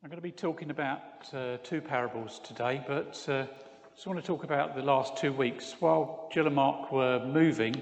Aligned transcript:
I'm 0.00 0.10
going 0.10 0.18
to 0.18 0.22
be 0.22 0.30
talking 0.30 0.70
about 0.70 1.34
uh, 1.34 1.56
two 1.64 1.80
parables 1.80 2.40
today, 2.44 2.80
but 2.86 3.20
uh, 3.28 3.32
I 3.32 3.94
just 3.96 4.06
want 4.06 4.20
to 4.20 4.24
talk 4.24 4.44
about 4.44 4.76
the 4.76 4.82
last 4.82 5.16
two 5.16 5.32
weeks. 5.32 5.74
While 5.80 6.30
Jill 6.32 6.46
and 6.46 6.54
Mark 6.54 6.92
were 6.92 7.26
moving, 7.26 7.74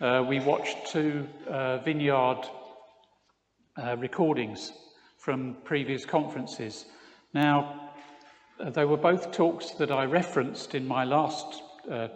uh, 0.00 0.24
we 0.26 0.40
watched 0.40 0.86
two 0.86 1.28
uh, 1.46 1.76
vineyard 1.84 2.40
uh, 3.76 3.98
recordings 3.98 4.72
from 5.18 5.58
previous 5.62 6.06
conferences. 6.06 6.86
Now, 7.34 7.90
uh, 8.58 8.70
they 8.70 8.86
were 8.86 8.96
both 8.96 9.30
talks 9.30 9.72
that 9.72 9.92
I 9.92 10.06
referenced 10.06 10.74
in 10.74 10.88
my 10.88 11.04
last, 11.04 11.62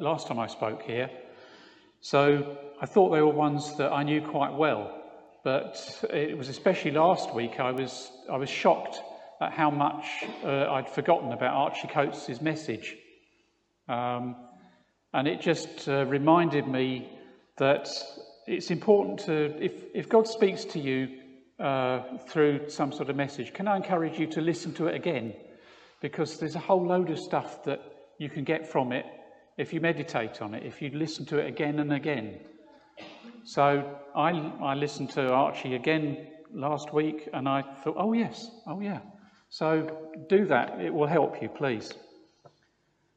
last 0.01 0.29
time 0.29 0.39
I 0.39 0.47
spoke 0.47 0.81
here, 0.81 1.11
so 2.01 2.57
I 2.81 2.87
thought 2.87 3.11
they 3.11 3.21
were 3.21 3.29
ones 3.29 3.77
that 3.77 3.93
I 3.93 4.03
knew 4.03 4.23
quite 4.23 4.55
well. 4.55 4.97
But 5.45 6.07
it 6.11 6.39
was 6.39 6.49
especially 6.49 6.93
last 6.93 7.35
week 7.35 7.61
I 7.61 7.71
was, 7.71 8.11
I 8.33 8.39
was 8.39 8.49
shocked 8.49 9.03
at 9.41 9.53
how 9.53 9.71
much 9.71 10.05
uh, 10.45 10.71
I'd 10.71 10.89
forgotten 10.89 11.33
about 11.33 11.55
Archie 11.55 11.89
Coates' 11.89 12.41
message. 12.41 12.97
Um, 13.89 14.37
and 15.13 15.27
it 15.27 15.41
just 15.41 15.89
uh, 15.89 16.05
reminded 16.07 16.69
me 16.69 17.09
that 17.57 17.89
it's 18.47 18.71
important 18.71 19.21
to, 19.21 19.63
if, 19.63 19.73
if 19.95 20.09
God 20.09 20.29
speaks 20.29 20.65
to 20.67 20.79
you 20.79 21.19
uh, 21.59 22.19
through 22.29 22.69
some 22.69 22.93
sort 22.93 23.11
of 23.11 23.17
message, 23.17 23.53
can 23.53 23.67
I 23.67 23.77
encourage 23.77 24.19
you 24.19 24.27
to 24.29 24.41
listen 24.41 24.73
to 24.75 24.87
it 24.87 24.95
again? 24.95 25.35
Because 26.01 26.39
there's 26.39 26.55
a 26.55 26.61
whole 26.61 26.87
load 26.87 27.11
of 27.11 27.19
stuff 27.19 27.65
that 27.65 27.81
you 28.19 28.29
can 28.29 28.45
get 28.45 28.67
from 28.67 28.93
it 28.93 29.07
if 29.57 29.73
you 29.73 29.81
meditate 29.81 30.41
on 30.41 30.55
it, 30.55 30.65
if 30.65 30.81
you 30.81 30.91
listen 30.91 31.27
to 31.27 31.39
it 31.39 31.47
again 31.47 31.81
and 31.81 31.93
again. 31.93 32.41
So 33.45 33.99
I, 34.15 34.31
I 34.63 34.75
listened 34.75 35.11
to 35.11 35.33
Archie 35.33 35.75
again 35.75 36.29
last 36.53 36.93
week 36.93 37.29
and 37.33 37.49
I 37.49 37.63
thought, 37.63 37.97
oh, 37.99 38.13
yes, 38.13 38.51
oh, 38.67 38.81
yeah. 38.81 39.01
So 39.51 40.09
do 40.29 40.45
that, 40.47 40.81
it 40.81 40.95
will 40.95 41.09
help 41.09 41.43
you, 41.43 41.49
please. 41.49 41.93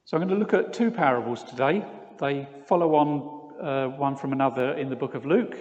So 0.03 0.17
I'm 0.17 0.27
going 0.27 0.33
to 0.33 0.35
look 0.35 0.53
at 0.53 0.73
two 0.73 0.89
parables 0.89 1.43
today. 1.43 1.85
They 2.19 2.47
follow 2.65 2.95
on 2.95 3.63
uh, 3.63 3.87
one 3.89 4.15
from 4.15 4.33
another 4.33 4.73
in 4.73 4.89
the 4.89 4.95
book 4.95 5.13
of 5.13 5.27
Luke. 5.27 5.55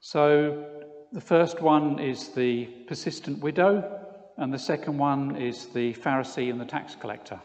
So 0.00 0.64
the 1.12 1.20
first 1.20 1.60
one 1.60 1.98
is 1.98 2.28
the 2.30 2.64
persistent 2.86 3.40
widow, 3.40 4.06
and 4.38 4.52
the 4.52 4.58
second 4.58 4.96
one 4.96 5.36
is 5.36 5.66
the 5.66 5.92
Pharisee 5.92 6.50
and 6.50 6.58
the 6.58 6.64
tax 6.64 6.94
collector. 6.94 7.38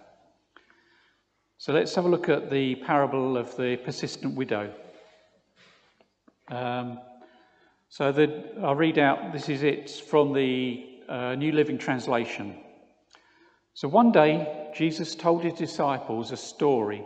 So 1.58 1.74
let's 1.74 1.94
have 1.96 2.06
a 2.06 2.10
look 2.10 2.30
at 2.30 2.50
the 2.50 2.76
parable 2.76 3.36
of 3.36 3.56
the 3.58 3.76
persistent 3.84 4.36
widow. 4.36 4.74
Um, 6.48 7.00
so 7.90 8.14
the, 8.14 8.46
I'll 8.64 8.76
read 8.76 8.98
out, 8.98 9.34
this 9.34 9.50
is 9.50 9.64
it 9.64 9.90
from 9.90 10.34
the 10.34 10.93
uh, 11.10 11.36
New 11.36 11.52
Living 11.52 11.78
Translation. 11.78 12.58
So 13.74 13.88
one 13.88 14.12
day, 14.12 14.72
Jesus 14.76 15.16
told 15.16 15.44
his 15.44 15.54
disciples 15.54 16.32
a 16.32 16.38
story 16.38 17.06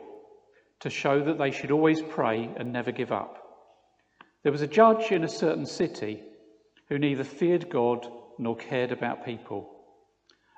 to 0.80 0.90
show 0.90 1.24
that 1.24 1.38
they 1.38 1.52
should 1.52 1.72
always 1.72 2.02
pray 2.02 2.50
and 2.58 2.72
never 2.72 2.92
give 2.92 3.12
up. 3.12 3.38
There 4.44 4.52
was 4.52 4.62
a 4.62 4.68
judge 4.68 5.12
in 5.12 5.24
a 5.24 5.30
certain 5.30 5.66
city 5.66 6.24
who 6.90 7.00
neither 7.00 7.24
feared 7.24 7.70
God 7.70 8.08
nor 8.38 8.56
cared 8.56 8.92
about 8.92 9.26
people. 9.26 9.70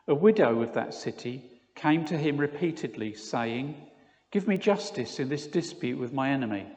A 0.07 0.15
widow 0.15 0.61
of 0.61 0.73
that 0.73 0.93
city 0.93 1.61
came 1.75 2.05
to 2.05 2.17
him 2.17 2.37
repeatedly, 2.37 3.13
saying, 3.13 3.75
Give 4.31 4.47
me 4.47 4.57
justice 4.57 5.19
in 5.19 5.29
this 5.29 5.47
dispute 5.47 5.97
with 5.97 6.13
my 6.13 6.31
enemy. 6.31 6.67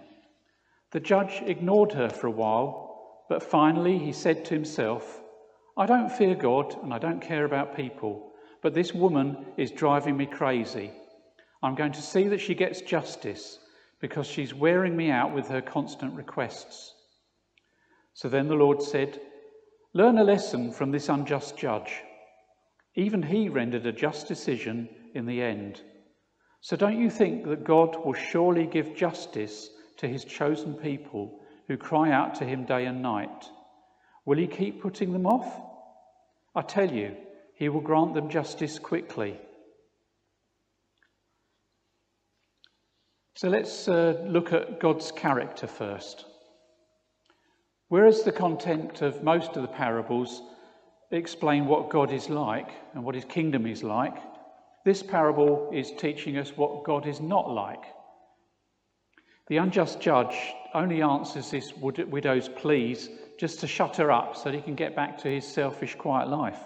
The 0.92 1.00
judge 1.00 1.42
ignored 1.44 1.92
her 1.92 2.08
for 2.10 2.26
a 2.26 2.30
while, 2.30 3.24
but 3.28 3.42
finally 3.42 3.98
he 3.98 4.12
said 4.12 4.44
to 4.44 4.54
himself, 4.54 5.21
I 5.76 5.86
don't 5.86 6.12
fear 6.12 6.34
God 6.34 6.76
and 6.82 6.92
I 6.92 6.98
don't 6.98 7.22
care 7.22 7.44
about 7.44 7.76
people, 7.76 8.32
but 8.60 8.74
this 8.74 8.92
woman 8.92 9.46
is 9.56 9.70
driving 9.70 10.16
me 10.16 10.26
crazy. 10.26 10.92
I'm 11.62 11.74
going 11.74 11.92
to 11.92 12.02
see 12.02 12.28
that 12.28 12.40
she 12.40 12.54
gets 12.54 12.82
justice 12.82 13.58
because 14.00 14.26
she's 14.26 14.52
wearing 14.52 14.96
me 14.96 15.10
out 15.10 15.32
with 15.32 15.48
her 15.48 15.62
constant 15.62 16.14
requests. 16.14 16.94
So 18.14 18.28
then 18.28 18.48
the 18.48 18.54
Lord 18.54 18.82
said, 18.82 19.20
Learn 19.94 20.18
a 20.18 20.24
lesson 20.24 20.72
from 20.72 20.90
this 20.90 21.08
unjust 21.08 21.56
judge. 21.56 22.00
Even 22.94 23.22
he 23.22 23.48
rendered 23.48 23.86
a 23.86 23.92
just 23.92 24.28
decision 24.28 24.88
in 25.14 25.26
the 25.26 25.40
end. 25.40 25.80
So 26.60 26.76
don't 26.76 27.00
you 27.00 27.10
think 27.10 27.46
that 27.46 27.64
God 27.64 27.96
will 28.04 28.14
surely 28.14 28.66
give 28.66 28.94
justice 28.94 29.70
to 29.98 30.08
his 30.08 30.24
chosen 30.24 30.74
people 30.74 31.40
who 31.68 31.76
cry 31.76 32.10
out 32.10 32.34
to 32.36 32.44
him 32.44 32.64
day 32.64 32.86
and 32.86 33.02
night? 33.02 33.48
Will 34.24 34.38
he 34.38 34.46
keep 34.46 34.80
putting 34.80 35.12
them 35.12 35.26
off? 35.26 35.60
I 36.54 36.62
tell 36.62 36.90
you, 36.90 37.16
he 37.54 37.68
will 37.68 37.80
grant 37.80 38.14
them 38.14 38.28
justice 38.28 38.78
quickly. 38.78 39.38
So 43.34 43.48
let's 43.48 43.88
uh, 43.88 44.22
look 44.26 44.52
at 44.52 44.78
God's 44.78 45.10
character 45.10 45.66
first. 45.66 46.26
Whereas 47.88 48.22
the 48.22 48.32
content 48.32 49.02
of 49.02 49.22
most 49.22 49.56
of 49.56 49.62
the 49.62 49.68
parables 49.68 50.42
explain 51.10 51.66
what 51.66 51.90
God 51.90 52.12
is 52.12 52.28
like 52.28 52.70
and 52.94 53.04
what 53.04 53.14
his 53.14 53.24
kingdom 53.24 53.66
is 53.66 53.82
like, 53.82 54.16
this 54.84 55.02
parable 55.02 55.70
is 55.72 55.92
teaching 55.92 56.38
us 56.38 56.56
what 56.56 56.84
God 56.84 57.06
is 57.06 57.20
not 57.20 57.50
like. 57.50 57.84
The 59.48 59.58
unjust 59.58 60.00
judge 60.00 60.36
only 60.74 61.02
answers 61.02 61.50
this 61.50 61.72
widow's 61.76 62.48
pleas 62.48 63.08
just 63.42 63.58
to 63.58 63.66
shut 63.66 63.96
her 63.96 64.12
up 64.12 64.36
so 64.36 64.44
that 64.44 64.54
he 64.54 64.62
can 64.62 64.76
get 64.76 64.94
back 64.94 65.18
to 65.18 65.28
his 65.28 65.44
selfish, 65.44 65.96
quiet 65.96 66.28
life. 66.28 66.60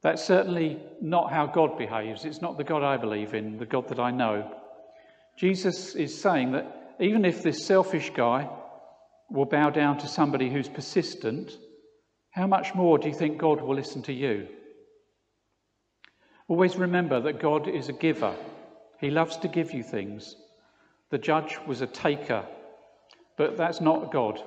That's 0.00 0.24
certainly 0.24 0.80
not 1.02 1.30
how 1.30 1.44
God 1.44 1.76
behaves. 1.76 2.24
It's 2.24 2.40
not 2.40 2.56
the 2.56 2.64
God 2.64 2.82
I 2.82 2.96
believe 2.96 3.34
in, 3.34 3.58
the 3.58 3.66
God 3.66 3.88
that 3.88 4.00
I 4.00 4.10
know. 4.10 4.50
Jesus 5.38 5.94
is 5.94 6.18
saying 6.18 6.52
that 6.52 6.94
even 6.98 7.26
if 7.26 7.42
this 7.42 7.66
selfish 7.66 8.08
guy 8.16 8.48
will 9.28 9.44
bow 9.44 9.68
down 9.68 9.98
to 9.98 10.08
somebody 10.08 10.48
who's 10.48 10.66
persistent, 10.66 11.58
how 12.30 12.46
much 12.46 12.74
more 12.74 12.96
do 12.96 13.06
you 13.06 13.14
think 13.14 13.36
God 13.36 13.60
will 13.60 13.74
listen 13.74 14.00
to 14.04 14.14
you? 14.14 14.48
Always 16.48 16.76
remember 16.76 17.20
that 17.20 17.38
God 17.38 17.68
is 17.68 17.90
a 17.90 17.92
giver. 17.92 18.34
He 18.98 19.10
loves 19.10 19.36
to 19.36 19.48
give 19.48 19.74
you 19.74 19.82
things. 19.82 20.36
The 21.10 21.18
judge 21.18 21.58
was 21.66 21.82
a 21.82 21.86
taker, 21.86 22.46
but 23.36 23.58
that's 23.58 23.82
not 23.82 24.10
God. 24.10 24.42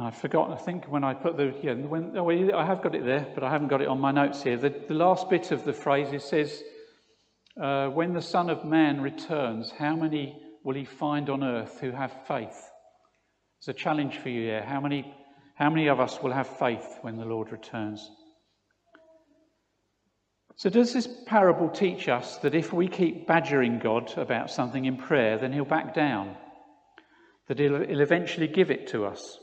I 0.00 0.10
forgot, 0.10 0.50
I 0.50 0.56
think 0.56 0.86
when 0.86 1.04
I 1.04 1.12
put 1.12 1.36
the, 1.36 1.54
yeah, 1.62 1.74
when, 1.74 2.16
oh, 2.16 2.30
I 2.30 2.64
have 2.64 2.82
got 2.82 2.94
it 2.94 3.04
there, 3.04 3.26
but 3.34 3.44
I 3.44 3.50
haven't 3.50 3.68
got 3.68 3.82
it 3.82 3.88
on 3.88 4.00
my 4.00 4.10
notes 4.10 4.42
here. 4.42 4.56
The, 4.56 4.74
the 4.88 4.94
last 4.94 5.28
bit 5.28 5.50
of 5.50 5.64
the 5.64 5.74
phrase, 5.74 6.24
says, 6.24 6.62
uh, 7.60 7.88
when 7.88 8.14
the 8.14 8.22
Son 8.22 8.48
of 8.48 8.64
Man 8.64 9.02
returns, 9.02 9.70
how 9.70 9.94
many 9.94 10.40
will 10.64 10.74
he 10.74 10.86
find 10.86 11.28
on 11.28 11.44
earth 11.44 11.78
who 11.80 11.90
have 11.90 12.12
faith? 12.26 12.70
It's 13.58 13.68
a 13.68 13.74
challenge 13.74 14.16
for 14.16 14.30
you 14.30 14.42
here. 14.42 14.62
How 14.62 14.80
many, 14.80 15.14
how 15.56 15.68
many 15.68 15.88
of 15.88 16.00
us 16.00 16.22
will 16.22 16.32
have 16.32 16.58
faith 16.58 16.98
when 17.02 17.18
the 17.18 17.26
Lord 17.26 17.52
returns? 17.52 18.10
So, 20.56 20.70
does 20.70 20.92
this 20.92 21.08
parable 21.26 21.68
teach 21.68 22.08
us 22.08 22.38
that 22.38 22.54
if 22.54 22.72
we 22.72 22.88
keep 22.88 23.26
badgering 23.26 23.78
God 23.78 24.16
about 24.16 24.50
something 24.50 24.84
in 24.84 24.96
prayer, 24.96 25.36
then 25.38 25.52
he'll 25.52 25.64
back 25.64 25.94
down? 25.94 26.34
That 27.48 27.58
he'll, 27.58 27.84
he'll 27.84 28.00
eventually 28.00 28.48
give 28.48 28.70
it 28.70 28.88
to 28.88 29.04
us? 29.04 29.38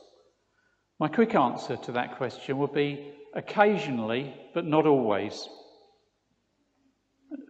My 1.00 1.08
quick 1.08 1.34
answer 1.34 1.78
to 1.78 1.94
that 1.94 2.18
question 2.18 2.58
would 2.58 2.74
be 2.74 3.14
occasionally, 3.34 4.34
but 4.54 4.66
not 4.66 4.86
always. 4.86 5.48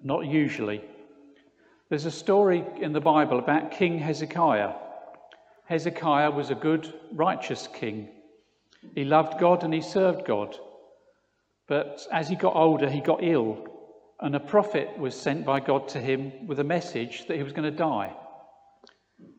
Not 0.04 0.28
usually. 0.28 0.84
There's 1.90 2.06
a 2.06 2.12
story 2.12 2.64
in 2.80 2.94
the 2.94 3.02
Bible 3.02 3.40
about 3.40 3.72
King 3.72 3.98
Hezekiah. 3.98 4.74
Hezekiah 5.66 6.30
was 6.30 6.52
a 6.52 6.56
good, 6.56 6.94
righteous 7.12 7.68
king. 7.74 8.10
He 8.94 9.04
loved 9.04 9.40
God 9.40 9.64
and 9.64 9.74
he 9.74 9.82
served 9.82 10.28
God. 10.28 10.56
But 11.68 12.06
as 12.12 12.30
he 12.30 12.36
got 12.36 12.56
older, 12.56 12.88
he 12.88 13.02
got 13.02 13.24
ill, 13.24 13.66
and 14.20 14.36
a 14.36 14.40
prophet 14.40 14.98
was 15.00 15.16
sent 15.16 15.44
by 15.44 15.60
God 15.60 15.88
to 15.90 16.00
him 16.00 16.46
with 16.46 16.60
a 16.60 16.64
message 16.64 17.26
that 17.28 17.38
he 17.38 17.44
was 17.44 17.54
going 17.54 17.72
to 17.72 17.78
die. 17.78 18.16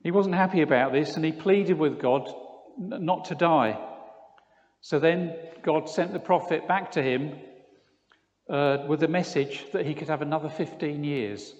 He 0.02 0.10
wasn't 0.10 0.34
happy 0.34 0.62
about 0.62 0.92
this, 0.92 1.14
and 1.14 1.24
he 1.24 1.32
pleaded 1.32 1.78
with 1.78 2.00
God 2.00 2.28
not 2.76 3.26
to 3.26 3.34
die. 3.36 3.78
So 4.82 4.98
then 4.98 5.34
God 5.62 5.88
sent 5.88 6.12
the 6.12 6.18
prophet 6.18 6.66
back 6.66 6.92
to 6.92 7.02
him 7.02 7.38
uh, 8.48 8.78
with 8.88 9.02
a 9.02 9.08
message 9.08 9.66
that 9.72 9.86
he 9.86 9.94
could 9.94 10.08
have 10.08 10.22
another 10.22 10.48
15 10.48 11.04
years. 11.04 11.54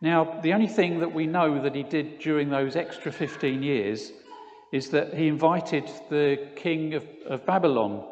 Now, 0.00 0.40
the 0.42 0.52
only 0.52 0.68
thing 0.68 1.00
that 1.00 1.14
we 1.14 1.26
know 1.26 1.62
that 1.62 1.74
he 1.74 1.84
did 1.84 2.18
during 2.18 2.50
those 2.50 2.76
extra 2.76 3.12
15 3.12 3.62
years 3.62 4.12
is 4.72 4.90
that 4.90 5.14
he 5.14 5.28
invited 5.28 5.88
the 6.10 6.50
king 6.56 6.94
of, 6.94 7.06
of 7.26 7.46
Babylon 7.46 8.04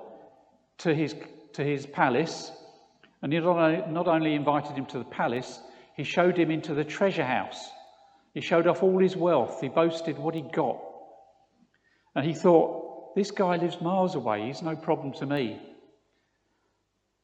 to 0.79 0.94
his, 0.94 1.14
to 1.55 1.64
his 1.64 1.87
palace. 1.87 2.52
And 3.23 3.32
he 3.32 3.41
not 3.41 3.58
only, 3.58 3.93
not 3.93 4.08
only 4.08 4.35
invited 4.35 4.76
him 4.76 4.87
to 4.87 4.99
the 4.99 5.05
palace, 5.05 5.61
he 5.97 6.05
showed 6.05 6.38
him 6.38 6.50
into 6.50 6.75
the 6.75 6.85
treasure 6.85 7.25
house. 7.25 7.69
He 8.35 8.41
showed 8.41 8.67
off 8.67 8.82
all 8.82 8.99
his 8.99 9.17
wealth. 9.17 9.61
He 9.61 9.69
boasted 9.69 10.17
what 10.17 10.35
he 10.35 10.43
got. 10.43 10.79
And 12.14 12.25
he 12.25 12.35
thought, 12.35 12.89
this 13.14 13.30
guy 13.30 13.56
lives 13.56 13.80
miles 13.80 14.14
away, 14.14 14.46
he's 14.46 14.62
no 14.62 14.76
problem 14.76 15.12
to 15.14 15.26
me. 15.26 15.60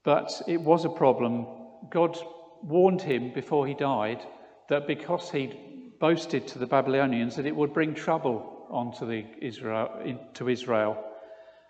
But 0.04 0.42
it 0.46 0.60
was 0.60 0.84
a 0.84 0.90
problem. 0.90 1.46
God 1.90 2.16
warned 2.62 3.02
him 3.02 3.32
before 3.32 3.66
he 3.66 3.74
died 3.74 4.24
that 4.68 4.86
because 4.86 5.30
he'd 5.30 5.98
boasted 5.98 6.46
to 6.48 6.58
the 6.58 6.66
Babylonians 6.66 7.36
that 7.36 7.46
it 7.46 7.56
would 7.56 7.72
bring 7.72 7.94
trouble 7.94 8.66
onto 8.70 9.06
the 9.06 9.24
Israel, 9.40 10.00
into 10.04 10.48
Israel. 10.48 11.02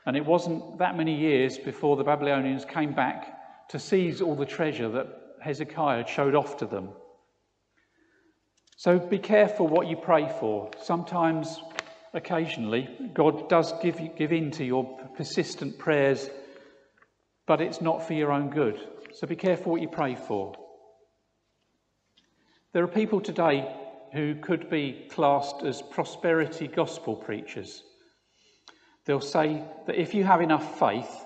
And 0.06 0.16
it 0.16 0.24
wasn't 0.24 0.78
that 0.78 0.96
many 0.96 1.14
years 1.14 1.58
before 1.58 1.96
the 1.96 2.04
Babylonians 2.04 2.64
came 2.64 2.94
back 2.94 3.68
to 3.68 3.78
seize 3.78 4.20
all 4.20 4.36
the 4.36 4.46
treasure 4.46 4.88
that 4.90 5.06
Hezekiah 5.42 5.98
had 5.98 6.08
showed 6.08 6.34
off 6.34 6.56
to 6.58 6.66
them. 6.66 6.90
So 8.76 8.98
be 8.98 9.18
careful 9.18 9.66
what 9.66 9.86
you 9.86 9.96
pray 9.96 10.28
for. 10.38 10.70
Sometimes, 10.80 11.60
occasionally, 12.16 12.88
God 13.14 13.48
does 13.48 13.72
give, 13.80 14.00
you, 14.00 14.10
give 14.16 14.32
in 14.32 14.50
to 14.52 14.64
your 14.64 14.84
persistent 15.16 15.78
prayers, 15.78 16.28
but 17.46 17.60
it's 17.60 17.80
not 17.80 18.06
for 18.06 18.14
your 18.14 18.32
own 18.32 18.50
good. 18.50 18.80
So 19.12 19.28
be 19.28 19.36
careful 19.36 19.72
what 19.72 19.82
you 19.82 19.88
pray 19.88 20.16
for. 20.16 20.54
There 22.72 22.82
are 22.82 22.88
people 22.88 23.20
today 23.20 23.72
who 24.12 24.34
could 24.34 24.68
be 24.68 25.06
classed 25.10 25.62
as 25.62 25.80
prosperity 25.80 26.66
gospel 26.66 27.14
preachers. 27.14 27.82
They'll 29.04 29.20
say 29.20 29.62
that 29.86 30.00
if 30.00 30.14
you 30.14 30.24
have 30.24 30.40
enough 30.40 30.80
faith, 30.80 31.24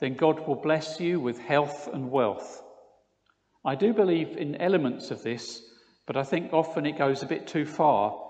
then 0.00 0.14
God 0.14 0.46
will 0.48 0.56
bless 0.56 0.98
you 0.98 1.20
with 1.20 1.38
health 1.38 1.88
and 1.92 2.10
wealth. 2.10 2.62
I 3.64 3.76
do 3.76 3.92
believe 3.92 4.36
in 4.36 4.56
elements 4.56 5.12
of 5.12 5.22
this 5.22 5.62
but 6.10 6.16
I 6.16 6.24
think 6.24 6.52
often 6.52 6.86
it 6.86 6.98
goes 6.98 7.22
a 7.22 7.26
bit 7.26 7.46
too 7.46 7.64
far. 7.64 8.20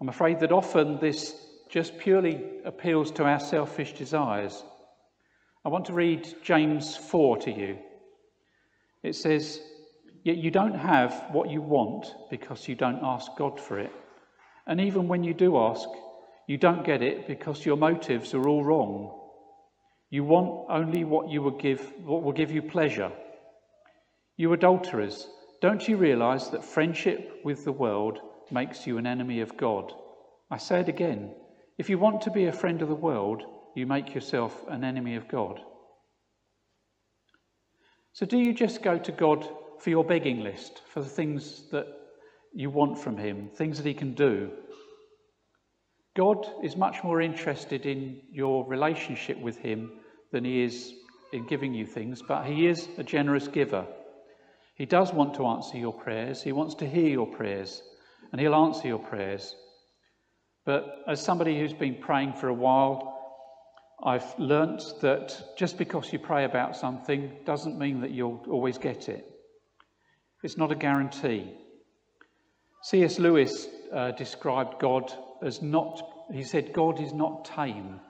I'm 0.00 0.08
afraid 0.08 0.40
that 0.40 0.50
often 0.50 0.98
this 0.98 1.40
just 1.68 1.98
purely 1.98 2.42
appeals 2.64 3.10
to 3.12 3.24
our 3.24 3.40
selfish 3.40 3.92
desires. 3.92 4.64
I 5.64 5.68
want 5.68 5.86
to 5.86 5.92
read 5.92 6.26
James 6.42 6.96
4 6.96 7.38
to 7.38 7.50
you. 7.50 7.78
It 9.02 9.14
says, 9.14 9.60
Yet 10.24 10.36
you 10.36 10.50
don't 10.50 10.74
have 10.74 11.26
what 11.30 11.50
you 11.50 11.62
want 11.62 12.06
because 12.30 12.68
you 12.68 12.74
don't 12.74 13.00
ask 13.02 13.30
God 13.36 13.60
for 13.60 13.78
it. 13.78 13.92
And 14.66 14.80
even 14.80 15.08
when 15.08 15.24
you 15.24 15.32
do 15.32 15.56
ask, 15.56 15.88
you 16.46 16.58
don't 16.58 16.84
get 16.84 17.02
it 17.02 17.26
because 17.26 17.64
your 17.64 17.76
motives 17.76 18.34
are 18.34 18.48
all 18.48 18.64
wrong. 18.64 19.14
You 20.10 20.24
want 20.24 20.66
only 20.70 21.04
what 21.04 21.28
you 21.28 21.42
will 21.42 21.58
give 21.58 21.92
what 22.02 22.22
will 22.22 22.32
give 22.32 22.50
you 22.50 22.62
pleasure. 22.62 23.12
You 24.36 24.52
adulterers, 24.52 25.28
don't 25.60 25.86
you 25.86 25.96
realize 25.96 26.50
that 26.50 26.64
friendship 26.64 27.40
with 27.44 27.64
the 27.64 27.72
world 27.72 28.20
makes 28.50 28.86
you 28.86 28.98
an 28.98 29.06
enemy 29.06 29.40
of 29.40 29.56
God? 29.56 29.92
I 30.50 30.56
say 30.56 30.80
it 30.80 30.88
again. 30.88 31.34
If 31.78 31.88
you 31.88 31.96
want 31.96 32.22
to 32.22 32.32
be 32.32 32.46
a 32.46 32.52
friend 32.52 32.82
of 32.82 32.88
the 32.88 32.94
world, 32.94 33.44
you 33.76 33.86
make 33.86 34.12
yourself 34.12 34.64
an 34.68 34.82
enemy 34.82 35.14
of 35.14 35.28
God. 35.28 35.60
So, 38.12 38.26
do 38.26 38.36
you 38.36 38.52
just 38.52 38.82
go 38.82 38.98
to 38.98 39.12
God 39.12 39.48
for 39.78 39.90
your 39.90 40.04
begging 40.04 40.40
list, 40.40 40.82
for 40.92 41.00
the 41.00 41.08
things 41.08 41.70
that 41.70 41.86
you 42.52 42.68
want 42.68 42.98
from 42.98 43.16
Him, 43.16 43.48
things 43.54 43.76
that 43.76 43.86
He 43.86 43.94
can 43.94 44.14
do? 44.14 44.50
God 46.16 46.44
is 46.64 46.76
much 46.76 47.04
more 47.04 47.20
interested 47.20 47.86
in 47.86 48.22
your 48.32 48.66
relationship 48.66 49.38
with 49.38 49.58
Him 49.58 49.92
than 50.32 50.44
He 50.44 50.64
is 50.64 50.92
in 51.32 51.46
giving 51.46 51.74
you 51.74 51.86
things, 51.86 52.20
but 52.26 52.44
He 52.44 52.66
is 52.66 52.88
a 52.98 53.04
generous 53.04 53.46
giver. 53.46 53.86
He 54.74 54.84
does 54.84 55.12
want 55.12 55.34
to 55.34 55.46
answer 55.46 55.78
your 55.78 55.92
prayers. 55.92 56.42
He 56.42 56.50
wants 56.50 56.74
to 56.76 56.88
hear 56.88 57.08
your 57.08 57.28
prayers, 57.28 57.82
and 58.32 58.40
He'll 58.40 58.56
answer 58.56 58.88
your 58.88 58.98
prayers. 58.98 59.54
But 60.64 61.02
as 61.06 61.22
somebody 61.22 61.58
who's 61.58 61.72
been 61.72 61.96
praying 61.96 62.34
for 62.34 62.48
a 62.48 62.54
while, 62.54 63.14
I've 64.02 64.38
learnt 64.38 64.82
that 65.00 65.56
just 65.56 65.76
because 65.76 66.12
you 66.12 66.18
pray 66.18 66.44
about 66.44 66.76
something 66.76 67.32
doesn't 67.44 67.78
mean 67.78 68.00
that 68.02 68.10
you'll 68.10 68.44
always 68.48 68.78
get 68.78 69.08
it. 69.08 69.24
It's 70.42 70.56
not 70.56 70.70
a 70.70 70.76
guarantee. 70.76 71.52
C.S. 72.82 73.18
Lewis 73.18 73.66
uh, 73.92 74.12
described 74.12 74.78
God 74.78 75.12
as 75.42 75.62
not, 75.62 76.00
he 76.32 76.44
said, 76.44 76.72
God 76.72 77.00
is 77.00 77.12
not 77.12 77.44
tame. 77.44 78.00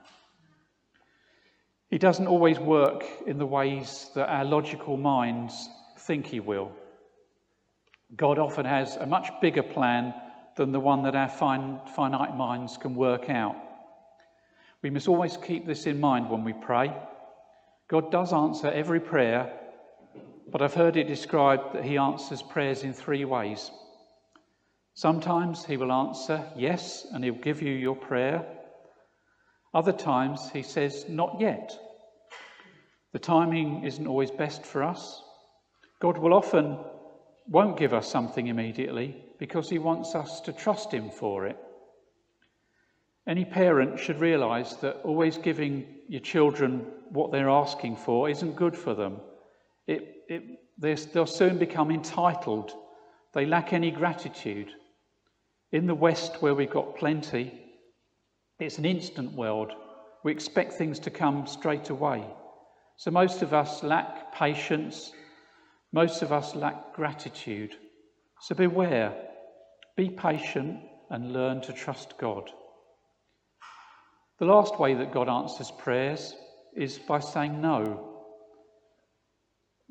He 1.89 1.97
doesn't 1.97 2.27
always 2.27 2.59
work 2.59 3.03
in 3.25 3.39
the 3.39 3.47
ways 3.47 4.11
that 4.13 4.29
our 4.29 4.45
logical 4.45 4.95
minds 4.95 5.69
think 5.97 6.27
he 6.27 6.39
will. 6.39 6.71
God 8.15 8.37
often 8.37 8.65
has 8.65 8.95
a 8.95 9.07
much 9.07 9.31
bigger 9.41 9.63
plan 9.63 10.13
than 10.55 10.71
the 10.71 10.79
one 10.79 11.03
that 11.03 11.15
our 11.15 11.29
fine, 11.29 11.79
finite 11.95 12.35
minds 12.35 12.77
can 12.77 12.95
work 12.95 13.29
out. 13.29 13.55
We 14.81 14.89
must 14.89 15.07
always 15.07 15.37
keep 15.37 15.65
this 15.65 15.85
in 15.85 15.99
mind 15.99 16.29
when 16.29 16.43
we 16.43 16.53
pray. 16.53 16.93
God 17.89 18.11
does 18.11 18.33
answer 18.33 18.67
every 18.67 18.99
prayer, 18.99 19.51
but 20.51 20.61
I've 20.61 20.73
heard 20.73 20.95
it 20.95 21.07
described 21.07 21.73
that 21.73 21.83
He 21.83 21.97
answers 21.97 22.41
prayers 22.41 22.83
in 22.83 22.93
three 22.93 23.25
ways. 23.25 23.71
Sometimes 24.93 25.65
He 25.65 25.77
will 25.77 25.91
answer 25.91 26.43
yes, 26.55 27.05
and 27.11 27.23
He'll 27.23 27.33
give 27.33 27.61
you 27.61 27.73
your 27.73 27.95
prayer. 27.95 28.45
Other 29.73 29.91
times 29.91 30.49
He 30.51 30.63
says, 30.63 31.05
not 31.09 31.37
yet. 31.39 31.77
The 33.11 33.19
timing 33.19 33.83
isn't 33.85 34.07
always 34.07 34.31
best 34.31 34.65
for 34.65 34.83
us. 34.83 35.23
God 35.99 36.17
will 36.17 36.33
often 36.33 36.77
won't 37.49 37.77
give 37.77 37.93
us 37.93 38.07
something 38.07 38.47
immediately 38.47 39.15
because 39.39 39.69
he 39.69 39.79
wants 39.79 40.13
us 40.13 40.41
to 40.41 40.53
trust 40.53 40.91
him 40.91 41.09
for 41.09 41.47
it. 41.47 41.57
Any 43.27 43.43
parent 43.45 43.99
should 43.99 44.19
realize 44.19 44.77
that 44.77 45.01
always 45.03 45.37
giving 45.37 45.85
your 46.07 46.21
children 46.21 46.85
what 47.09 47.31
they're 47.31 47.49
asking 47.49 47.97
for 47.97 48.29
isn't 48.29 48.55
good 48.55 48.77
for 48.77 48.93
them. 48.93 49.17
It, 49.87 50.15
it, 50.27 50.43
they'll 50.77 51.25
soon 51.25 51.57
become 51.57 51.91
entitled. 51.91 52.71
They 53.33 53.45
lack 53.45 53.73
any 53.73 53.91
gratitude. 53.91 54.69
In 55.71 55.85
the 55.85 55.95
West, 55.95 56.41
where 56.41 56.55
we've 56.55 56.69
got 56.69 56.97
plenty, 56.97 57.61
it's 58.59 58.77
an 58.77 58.85
instant 58.85 59.33
world. 59.33 59.71
We 60.23 60.31
expect 60.31 60.73
things 60.73 60.99
to 60.99 61.11
come 61.11 61.47
straight 61.47 61.89
away. 61.89 62.25
So 62.97 63.11
most 63.11 63.41
of 63.41 63.53
us 63.53 63.83
lack 63.83 64.33
patience 64.33 65.13
most 65.91 66.21
of 66.21 66.31
us 66.31 66.55
lack 66.55 66.93
gratitude. 66.93 67.75
So 68.41 68.55
beware, 68.55 69.13
be 69.97 70.09
patient, 70.09 70.79
and 71.09 71.33
learn 71.33 71.61
to 71.61 71.73
trust 71.73 72.17
God. 72.17 72.51
The 74.37 74.45
last 74.45 74.79
way 74.79 74.93
that 74.93 75.11
God 75.11 75.27
answers 75.27 75.71
prayers 75.71 76.35
is 76.75 76.99
by 76.99 77.19
saying 77.19 77.59
no. 77.59 78.05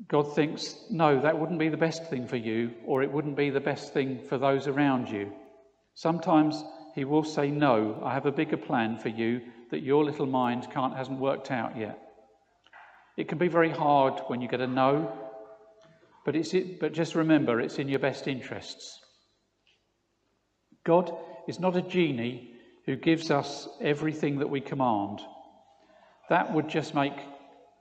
God 0.07 0.33
thinks, 0.33 0.75
no, 0.89 1.21
that 1.21 1.37
wouldn't 1.37 1.59
be 1.59 1.67
the 1.67 1.75
best 1.77 2.05
thing 2.05 2.25
for 2.25 2.37
you, 2.37 2.71
or 2.85 3.03
it 3.03 3.11
wouldn't 3.11 3.35
be 3.35 3.49
the 3.49 3.59
best 3.59 3.93
thing 3.93 4.21
for 4.29 4.37
those 4.37 4.67
around 4.67 5.09
you. 5.09 5.33
Sometimes 5.93 6.63
He 6.95 7.03
will 7.03 7.25
say, 7.25 7.51
no, 7.51 8.01
I 8.03 8.13
have 8.13 8.25
a 8.25 8.31
bigger 8.31 8.57
plan 8.57 8.97
for 8.97 9.09
you 9.09 9.41
that 9.71 9.83
your 9.83 10.05
little 10.05 10.25
mind 10.25 10.71
can't, 10.71 10.95
hasn't 10.95 11.19
worked 11.19 11.51
out 11.51 11.77
yet. 11.77 11.99
It 13.17 13.27
can 13.27 13.37
be 13.37 13.49
very 13.49 13.69
hard 13.69 14.21
when 14.27 14.41
you 14.41 14.47
get 14.47 14.61
a 14.61 14.67
no 14.67 15.28
but, 16.25 16.35
it's, 16.35 16.53
but 16.79 16.93
just 16.93 17.15
remember, 17.15 17.59
it's 17.59 17.79
in 17.79 17.89
your 17.89 17.99
best 17.99 18.27
interests. 18.27 18.99
God 20.85 21.11
is 21.47 21.59
not 21.59 21.75
a 21.75 21.81
genie 21.81 22.53
who 22.85 22.95
gives 22.95 23.31
us 23.31 23.67
everything 23.81 24.39
that 24.39 24.49
we 24.49 24.61
command. 24.61 25.19
That 26.29 26.53
would 26.53 26.69
just 26.69 26.95
make 26.95 27.17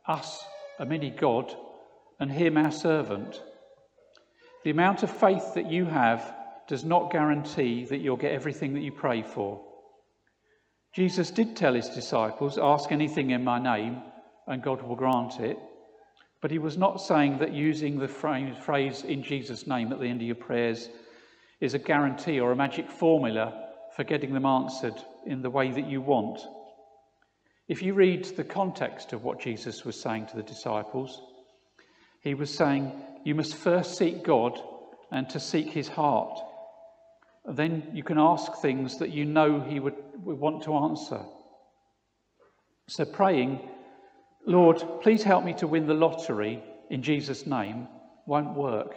us 0.06 0.44
a 0.78 0.86
mini 0.86 1.10
God 1.10 1.54
and 2.20 2.30
Him 2.30 2.56
our 2.56 2.70
servant. 2.70 3.40
The 4.64 4.70
amount 4.70 5.02
of 5.02 5.10
faith 5.10 5.54
that 5.54 5.70
you 5.70 5.84
have 5.84 6.34
does 6.68 6.84
not 6.84 7.10
guarantee 7.10 7.86
that 7.86 7.98
you'll 7.98 8.16
get 8.16 8.32
everything 8.32 8.74
that 8.74 8.82
you 8.82 8.92
pray 8.92 9.22
for. 9.22 9.64
Jesus 10.94 11.30
did 11.30 11.56
tell 11.56 11.74
his 11.74 11.88
disciples, 11.88 12.58
Ask 12.58 12.92
anything 12.92 13.30
in 13.30 13.44
my 13.44 13.58
name, 13.58 14.02
and 14.46 14.62
God 14.62 14.82
will 14.82 14.96
grant 14.96 15.40
it. 15.40 15.58
But 16.40 16.50
he 16.50 16.58
was 16.58 16.78
not 16.78 17.00
saying 17.00 17.38
that 17.38 17.52
using 17.52 17.98
the 17.98 18.08
phrase 18.08 19.04
in 19.04 19.22
Jesus' 19.22 19.66
name 19.66 19.92
at 19.92 19.98
the 19.98 20.06
end 20.06 20.20
of 20.20 20.26
your 20.26 20.36
prayers 20.36 20.88
is 21.60 21.74
a 21.74 21.78
guarantee 21.78 22.38
or 22.38 22.52
a 22.52 22.56
magic 22.56 22.88
formula 22.88 23.68
for 23.96 24.04
getting 24.04 24.32
them 24.32 24.46
answered 24.46 24.94
in 25.26 25.42
the 25.42 25.50
way 25.50 25.72
that 25.72 25.88
you 25.88 26.00
want. 26.00 26.40
If 27.66 27.82
you 27.82 27.94
read 27.94 28.24
the 28.24 28.44
context 28.44 29.12
of 29.12 29.24
what 29.24 29.40
Jesus 29.40 29.84
was 29.84 30.00
saying 30.00 30.26
to 30.26 30.36
the 30.36 30.42
disciples, 30.42 31.20
he 32.20 32.34
was 32.34 32.54
saying, 32.54 32.92
You 33.24 33.34
must 33.34 33.56
first 33.56 33.98
seek 33.98 34.22
God 34.22 34.58
and 35.10 35.28
to 35.30 35.40
seek 35.40 35.70
his 35.70 35.88
heart. 35.88 36.38
Then 37.44 37.90
you 37.92 38.04
can 38.04 38.18
ask 38.18 38.54
things 38.54 38.98
that 38.98 39.10
you 39.10 39.24
know 39.24 39.60
he 39.60 39.80
would, 39.80 39.96
would 40.22 40.38
want 40.38 40.62
to 40.64 40.74
answer. 40.76 41.20
So 42.88 43.04
praying 43.04 43.68
Lord, 44.46 44.82
please 45.02 45.22
help 45.22 45.44
me 45.44 45.54
to 45.54 45.66
win 45.66 45.86
the 45.86 45.94
lottery 45.94 46.62
in 46.90 47.02
Jesus' 47.02 47.46
name, 47.46 47.86
won't 48.26 48.54
work. 48.54 48.96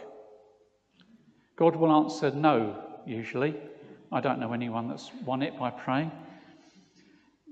God 1.56 1.76
will 1.76 1.92
answer 1.92 2.30
no, 2.30 2.76
usually. 3.06 3.54
I 4.10 4.20
don't 4.20 4.40
know 4.40 4.52
anyone 4.52 4.88
that's 4.88 5.10
won 5.24 5.42
it 5.42 5.58
by 5.58 5.70
praying. 5.70 6.10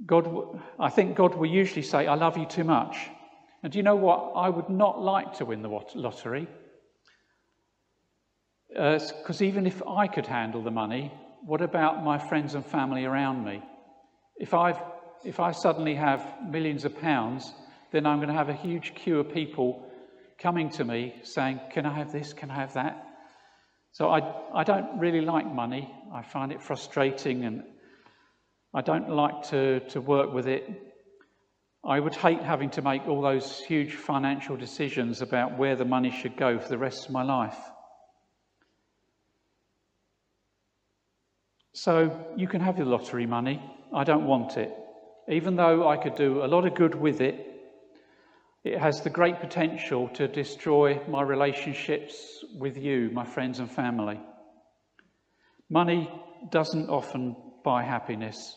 God, 0.07 0.59
I 0.79 0.89
think 0.89 1.17
God 1.17 1.35
will 1.35 1.49
usually 1.49 1.83
say, 1.83 2.07
I 2.07 2.15
love 2.15 2.39
you 2.39 2.47
too 2.47 2.65
much. 2.65 2.97
And 3.63 3.73
do 3.73 3.79
you 3.79 3.83
know 3.83 3.97
what? 3.97 4.33
I 4.35 4.49
would 4.49 4.71
not 4.71 5.01
like 5.01 5.35
to 5.35 5.45
win 5.45 5.63
the 5.63 5.69
lottery. 5.69 6.49
Because 8.69 9.41
uh, 9.41 9.45
even 9.45 9.67
if 9.67 9.83
I 9.87 10.07
could 10.07 10.27
handle 10.27 10.63
the 10.63 10.71
money, 10.71 11.13
what 11.45 11.61
about 11.61 12.05
my 12.05 12.19
friends 12.19 12.55
and 12.55 12.65
family 12.65 13.05
around 13.05 13.45
me? 13.45 13.63
If, 14.37 14.55
I've, 14.55 14.81
if 15.25 15.41
I 15.41 15.53
suddenly 15.53 15.95
have 15.97 16.25
millions 16.49 16.85
of 16.85 16.99
pounds, 16.99 17.53
then 17.93 18.07
I'm 18.07 18.19
going 18.19 18.29
to 18.29 18.35
have 18.35 18.49
a 18.49 18.55
huge 18.55 18.95
queue 18.95 19.21
of 19.21 19.33
people 19.33 19.85
coming 20.39 20.71
to 20.71 20.85
me 20.85 21.15
saying, 21.23 21.61
Can 21.73 21.87
I 21.87 21.95
have 21.95 22.13
this? 22.13 22.33
Can 22.33 22.51
I 22.51 22.55
have 22.55 22.75
that? 22.75 23.07
So 23.93 24.09
I, 24.09 24.33
I 24.55 24.65
don't 24.65 24.99
really 24.99 25.21
like 25.21 25.53
money. 25.53 25.93
I 26.13 26.23
find 26.23 26.53
it 26.53 26.63
frustrating 26.63 27.45
and 27.45 27.65
I 28.73 28.83
don't 28.83 29.11
like 29.11 29.43
to, 29.49 29.81
to 29.91 30.01
work 30.01 30.33
with 30.33 30.47
it. 30.47 30.69
I 31.85 31.99
would 31.99 32.15
hate 32.15 32.43
having 32.43 32.71
to 32.71 32.83
make 32.83 33.09
all 33.09 33.21
those 33.21 33.61
huge 33.61 33.95
financial 33.95 34.57
decisions 34.57 35.23
about 35.23 35.59
where 35.59 35.75
the 35.75 35.85
money 35.85 36.11
should 36.11 36.37
go 36.37 36.59
for 36.59 36.69
the 36.69 36.79
rest 36.79 37.07
of 37.07 37.11
my 37.11 37.23
life. 37.23 37.57
So 41.73 42.27
you 42.37 42.47
can 42.47 42.61
have 42.61 42.77
your 42.77 42.87
lottery 42.87 43.27
money. 43.27 43.63
I 43.95 44.05
don't 44.05 44.27
want 44.27 44.57
it. 44.57 44.73
Even 45.29 45.57
though 45.57 45.89
I 45.89 45.97
could 45.97 46.15
do 46.15 46.45
a 46.45 46.47
lot 46.47 46.67
of 46.67 46.75
good 46.75 46.95
with 46.95 47.21
it, 47.21 47.50
it 48.64 48.79
has 48.79 49.00
the 49.00 49.11
great 49.11 49.40
potential 49.40 50.09
to 50.09 50.29
destroy 50.29 51.00
my 51.09 51.23
relationships 51.23 52.45
with 52.55 52.76
you, 52.76 53.11
my 53.12 53.25
friends 53.25 53.59
and 53.59 53.71
family. 53.71 54.21
Money 55.71 56.11
doesn't 56.50 56.90
often 56.90 57.37
buy 57.64 57.83
happiness, 57.83 58.57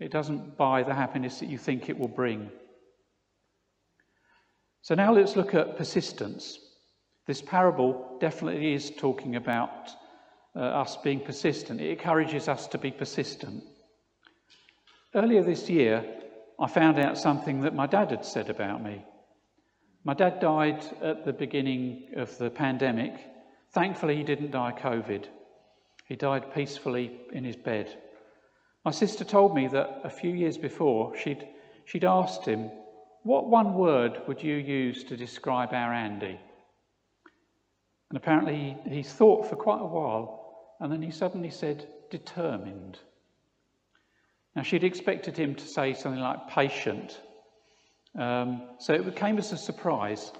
it 0.00 0.10
doesn't 0.10 0.56
buy 0.56 0.82
the 0.82 0.94
happiness 0.94 1.40
that 1.40 1.48
you 1.48 1.58
think 1.58 1.88
it 1.88 1.98
will 1.98 2.08
bring. 2.08 2.50
So 4.82 4.94
now 4.94 5.12
let's 5.12 5.36
look 5.36 5.54
at 5.54 5.76
persistence. 5.76 6.58
This 7.26 7.42
parable 7.42 8.16
definitely 8.20 8.74
is 8.74 8.90
talking 8.90 9.36
about 9.36 9.90
uh, 10.56 10.60
us 10.60 10.96
being 10.96 11.20
persistent. 11.20 11.80
It 11.80 11.90
encourages 11.90 12.48
us 12.48 12.66
to 12.68 12.78
be 12.78 12.90
persistent. 12.90 13.62
Earlier 15.14 15.42
this 15.42 15.68
year, 15.68 16.04
I 16.58 16.66
found 16.68 16.98
out 16.98 17.18
something 17.18 17.60
that 17.62 17.74
my 17.74 17.86
dad 17.86 18.10
had 18.10 18.24
said 18.24 18.50
about 18.50 18.82
me. 18.82 19.04
My 20.08 20.14
dad 20.14 20.40
died 20.40 20.82
at 21.02 21.26
the 21.26 21.34
beginning 21.34 22.14
of 22.16 22.38
the 22.38 22.48
pandemic. 22.48 23.12
Thankfully, 23.72 24.16
he 24.16 24.22
didn't 24.22 24.52
die 24.52 24.72
COVID. 24.72 25.26
He 26.06 26.16
died 26.16 26.54
peacefully 26.54 27.20
in 27.30 27.44
his 27.44 27.56
bed. 27.56 27.94
My 28.86 28.90
sister 28.90 29.22
told 29.22 29.54
me 29.54 29.68
that 29.68 30.00
a 30.04 30.08
few 30.08 30.30
years 30.30 30.56
before, 30.56 31.14
she'd, 31.14 31.46
she'd 31.84 32.04
asked 32.04 32.46
him, 32.46 32.70
What 33.24 33.50
one 33.50 33.74
word 33.74 34.22
would 34.26 34.42
you 34.42 34.54
use 34.54 35.04
to 35.04 35.16
describe 35.18 35.74
our 35.74 35.92
Andy? 35.92 36.40
And 38.08 38.16
apparently, 38.16 38.78
he, 38.86 38.94
he 38.94 39.02
thought 39.02 39.46
for 39.46 39.56
quite 39.56 39.82
a 39.82 39.86
while, 39.86 40.72
and 40.80 40.90
then 40.90 41.02
he 41.02 41.10
suddenly 41.10 41.50
said, 41.50 41.86
Determined. 42.08 42.98
Now, 44.56 44.62
she'd 44.62 44.84
expected 44.84 45.36
him 45.36 45.54
to 45.56 45.66
say 45.66 45.92
something 45.92 46.22
like 46.22 46.48
patient. 46.48 47.20
Um, 48.16 48.62
so 48.78 48.94
it 48.94 49.16
came 49.16 49.38
as 49.38 49.52
a 49.52 49.56
surprise, 49.56 50.32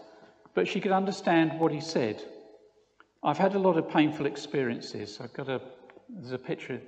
but 0.54 0.66
she 0.66 0.80
could 0.80 0.92
understand 0.92 1.58
what 1.60 1.72
he 1.72 1.80
said. 1.80 2.22
I've 3.22 3.38
had 3.38 3.54
a 3.54 3.58
lot 3.58 3.76
of 3.76 3.88
painful 3.88 4.26
experiences. 4.26 5.18
I've 5.20 5.32
got 5.32 5.48
a, 5.48 5.60
there's 6.08 6.32
a 6.32 6.38
picture. 6.38 6.80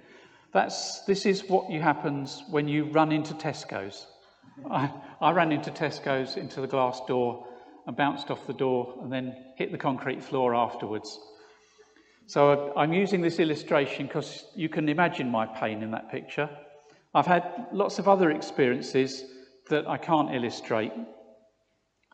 That's, 0.52 1.02
this 1.04 1.26
is 1.26 1.44
what 1.48 1.70
you 1.70 1.80
happens 1.80 2.42
when 2.50 2.68
you 2.68 2.84
run 2.84 3.12
into 3.12 3.34
Tesco's. 3.34 4.06
I, 4.70 4.90
I 5.20 5.32
ran 5.32 5.52
into 5.52 5.70
Tesco's 5.70 6.36
into 6.36 6.60
the 6.60 6.66
glass 6.66 7.00
door 7.06 7.46
and 7.86 7.96
bounced 7.96 8.30
off 8.30 8.46
the 8.46 8.52
door 8.52 8.98
and 9.02 9.12
then 9.12 9.34
hit 9.56 9.72
the 9.72 9.78
concrete 9.78 10.22
floor 10.22 10.54
afterwards. 10.54 11.18
So 12.26 12.72
I'm 12.76 12.92
using 12.92 13.20
this 13.20 13.40
illustration 13.40 14.06
because 14.06 14.44
you 14.54 14.68
can 14.68 14.88
imagine 14.88 15.28
my 15.30 15.46
pain 15.46 15.82
in 15.82 15.90
that 15.90 16.10
picture. 16.10 16.48
I've 17.12 17.26
had 17.26 17.66
lots 17.72 17.98
of 17.98 18.06
other 18.06 18.30
experiences 18.30 19.24
that 19.70 19.88
I 19.88 19.96
can't 19.96 20.34
illustrate. 20.34 20.92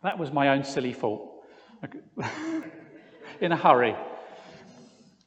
That 0.03 0.19
was 0.19 0.33
my 0.33 0.51
own 0.51 0.65
silly 0.65 0.93
fault. 0.93 1.33
in 3.41 3.53
a 3.53 3.57
hurry. 3.57 3.95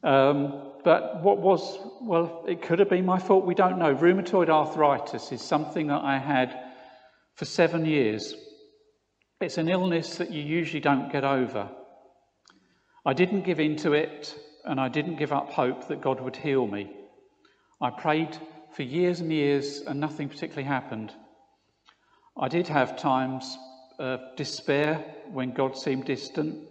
Um, 0.04 0.72
but 0.84 1.22
what 1.22 1.40
was, 1.40 1.78
well, 2.02 2.46
it 2.48 2.62
could 2.62 2.80
have 2.80 2.90
been 2.90 3.06
my 3.06 3.20
fault, 3.20 3.46
we 3.46 3.56
don't 3.56 3.78
know. 3.78 3.94
Rheumatoid 3.94 4.50
arthritis 4.50 5.32
is 5.32 5.42
something 5.42 5.88
that 5.88 6.02
I 6.02 6.18
had 6.18 6.58
for 7.36 7.46
seven 7.46 7.86
years. 7.86 8.34
It's 9.42 9.58
an 9.58 9.70
illness 9.70 10.18
that 10.18 10.32
you 10.32 10.42
usually 10.42 10.80
don't 10.80 11.12
get 11.12 11.24
over. 11.24 11.70
I 13.06 13.14
didn't 13.14 13.46
give 13.46 13.60
in 13.60 13.76
to 13.78 13.94
it, 13.94 14.36
and 14.66 14.80
I 14.80 14.90
didn't 14.90 15.18
give 15.18 15.32
up 15.32 15.50
hope 15.50 15.88
that 15.88 16.02
God 16.02 16.22
would 16.22 16.36
heal 16.36 16.66
me. 16.68 16.92
I 17.82 17.90
prayed 17.90 18.38
for 18.74 18.84
years 18.84 19.20
and 19.20 19.32
years, 19.32 19.82
and 19.82 20.00
nothing 20.00 20.30
particularly 20.30 20.68
happened. 20.68 21.14
I 22.40 22.48
did 22.48 22.68
have 22.70 22.98
times 22.98 23.58
of 24.00 24.22
despair 24.38 25.04
when 25.32 25.52
God 25.52 25.78
seemed 25.78 26.06
distant. 26.06 26.68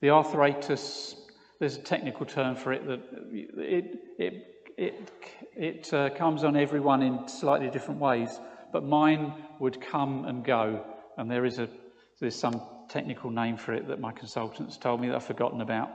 The 0.00 0.10
arthritis 0.10 1.16
there's 1.60 1.76
a 1.76 1.82
technical 1.82 2.26
term 2.26 2.56
for 2.56 2.72
it 2.72 2.86
that 2.86 3.00
it, 3.32 3.98
it, 4.18 4.46
it, 4.76 5.10
it 5.56 5.94
uh, 5.94 6.10
comes 6.10 6.44
on 6.44 6.56
everyone 6.56 7.02
in 7.02 7.28
slightly 7.28 7.70
different 7.70 8.00
ways, 8.00 8.40
but 8.72 8.84
mine 8.84 9.32
would 9.60 9.80
come 9.80 10.24
and 10.24 10.44
go. 10.44 10.84
And 11.16 11.30
there 11.30 11.44
is 11.44 11.58
a, 11.58 11.68
there's 12.20 12.34
some 12.34 12.60
technical 12.88 13.30
name 13.30 13.56
for 13.56 13.72
it 13.72 13.88
that 13.88 14.00
my 14.00 14.12
consultants 14.12 14.76
told 14.76 15.00
me 15.00 15.08
that 15.08 15.16
I've 15.16 15.24
forgotten 15.24 15.60
about. 15.60 15.90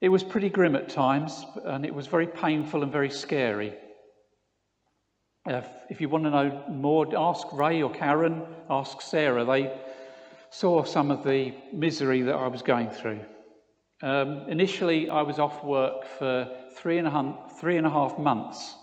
It 0.00 0.10
was 0.10 0.22
pretty 0.22 0.48
grim 0.48 0.76
at 0.76 0.88
times, 0.88 1.44
and 1.64 1.84
it 1.84 1.94
was 1.94 2.06
very 2.06 2.26
painful 2.26 2.82
and 2.82 2.92
very 2.92 3.10
scary. 3.10 3.74
If, 5.46 5.68
if 5.90 6.00
you 6.00 6.08
want 6.08 6.24
to 6.24 6.30
know 6.30 6.64
more, 6.70 7.06
ask 7.16 7.52
Ray 7.52 7.82
or 7.82 7.90
Karen, 7.90 8.42
ask 8.70 9.02
Sarah. 9.02 9.44
They 9.44 9.76
saw 10.50 10.84
some 10.84 11.10
of 11.10 11.22
the 11.22 11.52
misery 11.72 12.22
that 12.22 12.34
I 12.34 12.46
was 12.48 12.62
going 12.62 12.90
through. 12.90 13.20
Um, 14.02 14.46
initially, 14.48 15.10
I 15.10 15.22
was 15.22 15.38
off 15.38 15.62
work 15.62 16.06
for 16.18 16.48
three 16.76 16.98
and, 16.98 17.34
three 17.60 17.76
and 17.76 17.86
a 17.86 17.90
half 17.90 18.18
months. 18.18 18.74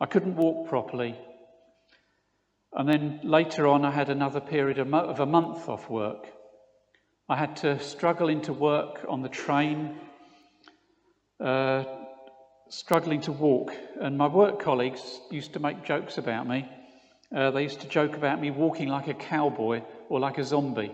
I 0.00 0.06
couldn't 0.06 0.36
walk 0.36 0.68
properly. 0.68 1.16
And 2.72 2.88
then 2.88 3.20
later 3.22 3.66
on, 3.66 3.84
I 3.84 3.90
had 3.90 4.10
another 4.10 4.40
period 4.40 4.78
of, 4.78 4.92
of 4.92 5.20
a 5.20 5.26
month 5.26 5.68
off 5.68 5.88
work. 5.88 6.26
I 7.28 7.36
had 7.36 7.56
to 7.58 7.78
struggle 7.80 8.28
into 8.28 8.52
work 8.52 9.04
on 9.08 9.22
the 9.22 9.28
train, 9.28 9.96
uh, 11.40 11.84
struggling 12.68 13.20
to 13.22 13.32
walk. 13.32 13.72
And 14.00 14.16
my 14.16 14.26
work 14.26 14.60
colleagues 14.60 15.20
used 15.30 15.52
to 15.54 15.60
make 15.60 15.84
jokes 15.84 16.18
about 16.18 16.46
me. 16.46 16.68
Uh, 17.34 17.50
they 17.50 17.62
used 17.62 17.80
to 17.80 17.88
joke 17.88 18.16
about 18.16 18.40
me 18.40 18.50
walking 18.50 18.88
like 18.88 19.08
a 19.08 19.14
cowboy 19.14 19.82
or 20.08 20.20
like 20.20 20.38
a 20.38 20.44
zombie. 20.44 20.92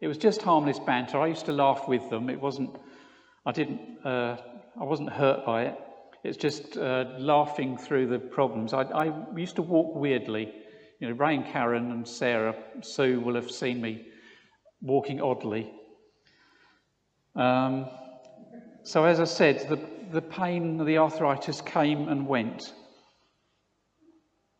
It 0.00 0.08
was 0.08 0.18
just 0.18 0.42
harmless 0.42 0.78
banter. 0.78 1.18
I 1.18 1.26
used 1.26 1.46
to 1.46 1.52
laugh 1.52 1.88
with 1.88 2.08
them. 2.10 2.30
It 2.30 2.40
wasn't, 2.40 2.70
I 3.46 3.52
didn't, 3.52 3.80
uh, 4.04 4.36
I 4.80 4.84
wasn't 4.84 5.10
hurt 5.10 5.44
by 5.44 5.64
it. 5.64 5.78
It's 6.24 6.38
just 6.38 6.78
uh, 6.78 7.04
laughing 7.18 7.76
through 7.76 8.06
the 8.06 8.18
problems. 8.18 8.72
I, 8.72 8.82
I, 8.82 9.12
used 9.36 9.56
to 9.56 9.62
walk 9.62 9.94
weirdly. 9.94 10.54
You 10.98 11.08
know, 11.08 11.14
Ray 11.14 11.34
and 11.36 11.46
Karen 11.46 11.90
and 11.90 12.08
Sarah, 12.08 12.54
Sue 12.80 13.20
will 13.20 13.34
have 13.34 13.50
seen 13.50 13.82
me 13.82 14.06
walking 14.80 15.20
oddly. 15.20 15.70
Um, 17.36 17.90
so, 18.84 19.04
as 19.04 19.20
I 19.20 19.24
said, 19.24 19.68
the, 19.68 19.78
the 20.12 20.22
pain, 20.22 20.84
the 20.84 20.98
arthritis 20.98 21.60
came 21.60 22.08
and 22.08 22.26
went. 22.26 22.72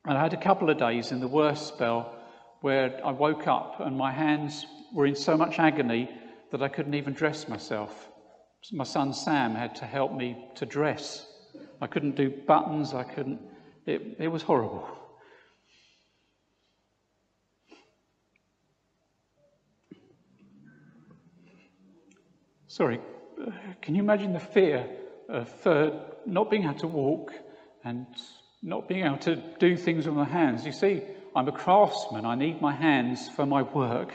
And 0.07 0.19
I 0.19 0.23
had 0.23 0.35
a 0.35 0.41
couple 0.41 0.71
of 0.71 0.79
days 0.79 1.13
in 1.13 1.21
the 1.21 1.29
worst 1.29 1.69
spell 1.69 2.19
where 2.61 3.01
I 3.05 3.11
woke 3.11 3.47
up 3.47 3.81
and 3.81 3.97
my 3.97 4.13
hands 4.13 4.67
were 4.93 5.07
in 5.07 5.15
so 5.15 5.37
much 5.37 5.59
agony 5.59 6.11
that 6.51 6.63
I 6.63 6.69
couldn't 6.69 6.95
even 6.95 7.15
dress 7.15 7.49
myself. 7.49 8.09
My 8.73 8.85
son 8.85 9.13
Sam 9.13 9.55
had 9.55 9.75
to 9.77 9.87
help 9.87 10.13
me 10.13 10.49
to 10.57 10.67
dress. 10.67 11.27
I 11.81 11.87
couldn't 11.87 12.17
do 12.17 12.31
buttons, 12.31 12.95
I 12.95 13.03
couldn't, 13.03 13.41
it, 13.87 14.17
it 14.19 14.29
was 14.29 14.43
horrible. 14.43 14.89
Sorry, 22.67 22.99
can 23.83 23.95
you 23.95 24.03
imagine 24.03 24.33
the 24.33 24.41
fear 24.41 24.89
uh, 25.29 25.91
not 26.27 26.51
being 26.51 26.65
able 26.65 26.79
to 26.81 26.87
walk 26.87 27.33
and 27.85 28.07
not 28.63 28.89
being 28.89 29.05
able 29.05 29.19
to 29.19 29.37
do 29.59 29.77
things 29.77 30.07
with 30.07 30.15
my 30.15 30.25
hands? 30.25 30.65
You 30.65 30.73
see, 30.73 31.03
I'm 31.35 31.49
a 31.49 31.53
craftsman, 31.53 32.25
I 32.25 32.35
need 32.35 32.61
my 32.61 32.75
hands 32.75 33.29
for 33.29 33.47
my 33.47 33.63
work. 33.63 34.13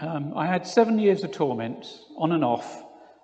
Um, 0.00 0.32
I 0.34 0.46
had 0.46 0.66
seven 0.66 0.98
years 0.98 1.24
of 1.24 1.32
torment, 1.32 1.86
on 2.16 2.32
and 2.32 2.42
off, 2.42 2.82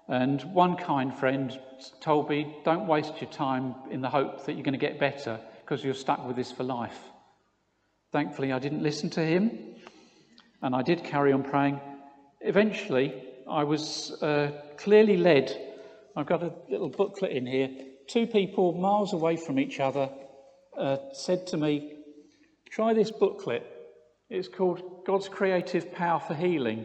And 0.09 0.41
one 0.55 0.77
kind 0.77 1.13
friend 1.13 1.59
told 2.01 2.31
me, 2.31 2.57
don't 2.65 2.87
waste 2.87 3.21
your 3.21 3.31
time 3.31 3.75
in 3.91 4.03
the 4.03 4.09
hope 4.09 4.47
that 4.47 4.53
you're 4.53 4.63
going 4.63 4.73
to 4.73 4.79
get 4.79 5.01
better 5.01 5.41
because 5.63 5.85
you're 5.85 5.95
stuck 5.95 6.25
with 6.27 6.37
this 6.37 6.53
for 6.53 6.63
life. 6.63 6.99
Thankfully, 8.13 8.53
I 8.53 8.61
didn't 8.61 8.83
listen 8.83 9.11
to 9.11 9.21
him 9.21 9.75
and 10.63 10.77
I 10.77 10.83
did 10.83 11.03
carry 11.03 11.33
on 11.33 11.43
praying. 11.43 11.81
Eventually, 12.41 13.21
I 13.49 13.65
was 13.65 14.11
uh, 14.23 14.51
clearly 14.77 15.17
led. 15.17 15.57
I've 16.17 16.27
got 16.27 16.43
a 16.43 16.53
little 16.69 16.89
booklet 16.89 17.33
in 17.33 17.47
here. 17.47 17.71
Two 18.09 18.27
people 18.27 18.73
miles 18.73 19.13
away 19.13 19.37
from 19.37 19.59
each 19.59 19.79
other 19.79 20.11
uh, 20.77 20.97
said 21.13 21.47
to 21.49 21.57
me, 21.57 21.93
Try 22.71 22.93
this 22.93 23.11
booklet. 23.11 23.65
It's 24.29 24.49
called 24.49 25.05
God's 25.07 25.29
Creative 25.29 25.93
Power 25.93 26.19
for 26.21 26.35
Healing. 26.35 26.85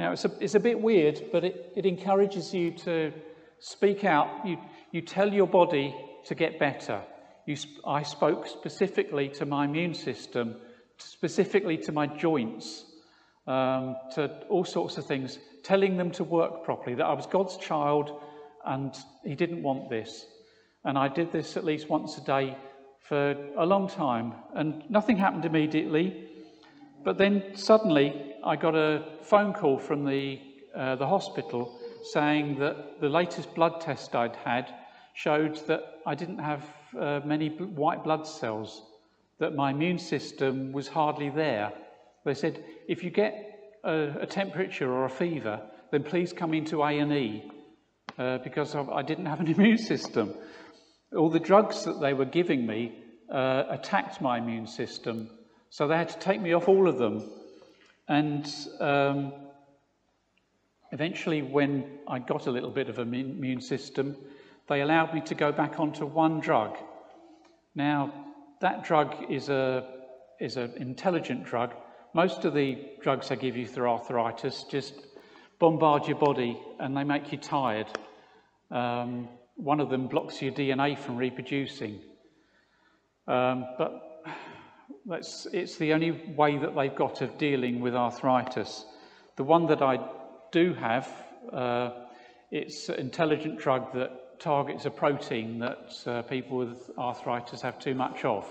Now, 0.00 0.12
it's 0.12 0.24
a, 0.24 0.32
it's 0.40 0.56
a 0.56 0.60
bit 0.60 0.80
weird, 0.80 1.26
but 1.30 1.44
it, 1.44 1.72
it 1.76 1.86
encourages 1.86 2.52
you 2.52 2.72
to 2.78 3.12
speak 3.60 4.04
out. 4.04 4.44
You, 4.44 4.58
you 4.90 5.00
tell 5.00 5.32
your 5.32 5.46
body 5.46 5.94
to 6.24 6.34
get 6.34 6.58
better. 6.58 7.00
You, 7.46 7.56
I 7.86 8.02
spoke 8.02 8.48
specifically 8.48 9.28
to 9.30 9.46
my 9.46 9.66
immune 9.66 9.94
system, 9.94 10.56
specifically 10.98 11.76
to 11.78 11.92
my 11.92 12.08
joints, 12.08 12.84
um, 13.46 13.96
to 14.14 14.30
all 14.48 14.64
sorts 14.64 14.96
of 14.98 15.06
things, 15.06 15.38
telling 15.62 15.96
them 15.96 16.10
to 16.12 16.24
work 16.24 16.64
properly, 16.64 16.94
that 16.96 17.06
I 17.06 17.12
was 17.12 17.26
God's 17.26 17.56
child 17.56 18.20
and 18.64 18.94
He 19.24 19.34
didn't 19.34 19.62
want 19.62 19.90
this. 19.90 20.26
And 20.84 20.98
I 20.98 21.08
did 21.08 21.32
this 21.32 21.56
at 21.56 21.64
least 21.64 21.88
once 21.88 22.18
a 22.18 22.24
day 22.24 22.56
for 23.00 23.36
a 23.58 23.66
long 23.66 23.88
time, 23.88 24.32
and 24.54 24.82
nothing 24.90 25.16
happened 25.18 25.44
immediately. 25.44 26.28
But 27.04 27.18
then 27.18 27.54
suddenly 27.54 28.34
I 28.42 28.56
got 28.56 28.74
a 28.74 29.04
phone 29.22 29.52
call 29.52 29.78
from 29.78 30.06
the, 30.06 30.40
uh, 30.74 30.96
the 30.96 31.06
hospital 31.06 31.78
saying 32.12 32.58
that 32.58 33.00
the 33.00 33.08
latest 33.08 33.54
blood 33.54 33.80
test 33.80 34.14
I'd 34.14 34.36
had 34.36 34.72
showed 35.14 35.56
that 35.66 36.00
I 36.06 36.14
didn't 36.14 36.38
have 36.38 36.64
uh, 36.98 37.20
many 37.24 37.48
white 37.48 38.04
blood 38.04 38.26
cells, 38.26 38.82
that 39.38 39.54
my 39.54 39.70
immune 39.70 39.98
system 39.98 40.72
was 40.72 40.88
hardly 40.88 41.30
there. 41.30 41.72
They 42.24 42.34
said, 42.34 42.64
if 42.88 43.04
you 43.04 43.10
get 43.10 43.78
a, 43.84 44.22
a 44.22 44.26
temperature 44.26 44.90
or 44.90 45.04
a 45.04 45.10
fever, 45.10 45.60
then 45.90 46.02
please 46.02 46.32
come 46.32 46.54
into 46.54 46.82
A&E 46.82 47.50
uh, 48.18 48.38
because 48.38 48.74
I 48.74 49.02
didn't 49.02 49.26
have 49.26 49.40
an 49.40 49.48
immune 49.54 49.78
system. 49.78 50.34
All 51.16 51.30
the 51.30 51.40
drugs 51.40 51.84
that 51.84 52.00
they 52.00 52.14
were 52.14 52.24
giving 52.24 52.66
me 52.66 52.98
uh, 53.30 53.64
attacked 53.70 54.20
my 54.20 54.38
immune 54.38 54.66
system 54.66 55.30
so 55.74 55.88
they 55.88 55.96
had 55.96 56.10
to 56.10 56.18
take 56.20 56.40
me 56.40 56.52
off 56.52 56.68
all 56.68 56.86
of 56.86 56.98
them. 56.98 57.28
And 58.06 58.48
um, 58.78 59.32
eventually, 60.92 61.42
when 61.42 61.98
I 62.06 62.20
got 62.20 62.46
a 62.46 62.52
little 62.52 62.70
bit 62.70 62.88
of 62.88 63.00
an 63.00 63.12
immune 63.12 63.60
system, 63.60 64.16
they 64.68 64.82
allowed 64.82 65.12
me 65.12 65.20
to 65.22 65.34
go 65.34 65.50
back 65.50 65.80
onto 65.80 66.06
one 66.06 66.38
drug. 66.38 66.76
Now, 67.74 68.14
that 68.60 68.84
drug 68.84 69.16
is 69.28 69.48
a 69.48 69.84
is 70.38 70.56
an 70.56 70.74
intelligent 70.76 71.44
drug. 71.44 71.74
Most 72.14 72.44
of 72.44 72.54
the 72.54 72.78
drugs 73.02 73.32
I 73.32 73.34
give 73.34 73.56
you 73.56 73.66
for 73.66 73.88
arthritis 73.88 74.64
just 74.70 74.94
bombard 75.58 76.06
your 76.06 76.16
body 76.16 76.56
and 76.78 76.96
they 76.96 77.02
make 77.02 77.32
you 77.32 77.38
tired. 77.38 77.88
Um, 78.70 79.28
one 79.56 79.80
of 79.80 79.90
them 79.90 80.06
blocks 80.06 80.40
your 80.40 80.52
DNA 80.52 80.96
from 80.96 81.16
reproducing. 81.16 81.98
Um, 83.26 83.64
but 83.76 84.22
it's 85.52 85.76
the 85.76 85.92
only 85.92 86.12
way 86.12 86.56
that 86.56 86.76
they've 86.76 86.94
got 86.94 87.20
of 87.20 87.36
dealing 87.36 87.80
with 87.80 87.96
arthritis. 87.96 88.84
The 89.34 89.42
one 89.42 89.66
that 89.66 89.82
I 89.82 89.98
do 90.52 90.72
have, 90.74 91.08
uh, 91.52 91.90
it's 92.52 92.88
an 92.90 93.00
intelligent 93.00 93.58
drug 93.58 93.92
that 93.94 94.38
targets 94.38 94.84
a 94.84 94.90
protein 94.90 95.58
that 95.58 95.92
uh, 96.06 96.22
people 96.22 96.58
with 96.58 96.92
arthritis 96.96 97.62
have 97.62 97.80
too 97.80 97.96
much 97.96 98.24
of. 98.24 98.46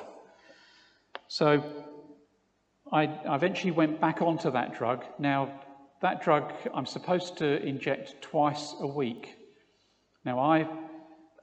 So 1.29 1.63
I 2.93 3.05
eventually 3.25 3.71
went 3.71 3.99
back 3.99 4.21
onto 4.21 4.51
that 4.51 4.77
drug. 4.77 5.03
Now, 5.17 5.51
that 6.03 6.21
drug 6.21 6.53
I'm 6.75 6.85
supposed 6.85 7.37
to 7.37 7.59
inject 7.65 8.21
twice 8.21 8.75
a 8.79 8.85
week. 8.85 9.35
Now, 10.23 10.37
I 10.37 10.59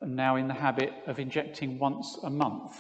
am 0.01 0.15
now 0.15 0.37
in 0.37 0.47
the 0.47 0.55
habit 0.55 0.93
of 1.09 1.19
injecting 1.19 1.81
once 1.81 2.17
a 2.23 2.31
month. 2.31 2.79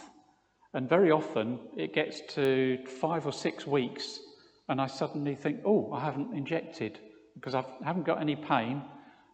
And 0.72 0.88
very 0.88 1.10
often 1.10 1.58
it 1.76 1.92
gets 1.92 2.20
to 2.34 2.78
five 3.00 3.26
or 3.26 3.32
six 3.32 3.66
weeks, 3.66 4.20
and 4.68 4.80
I 4.80 4.86
suddenly 4.86 5.34
think, 5.34 5.62
oh, 5.66 5.92
I 5.92 6.04
haven't 6.04 6.32
injected 6.36 7.00
because 7.34 7.56
I 7.56 7.64
haven't 7.84 8.06
got 8.06 8.20
any 8.20 8.36
pain. 8.36 8.82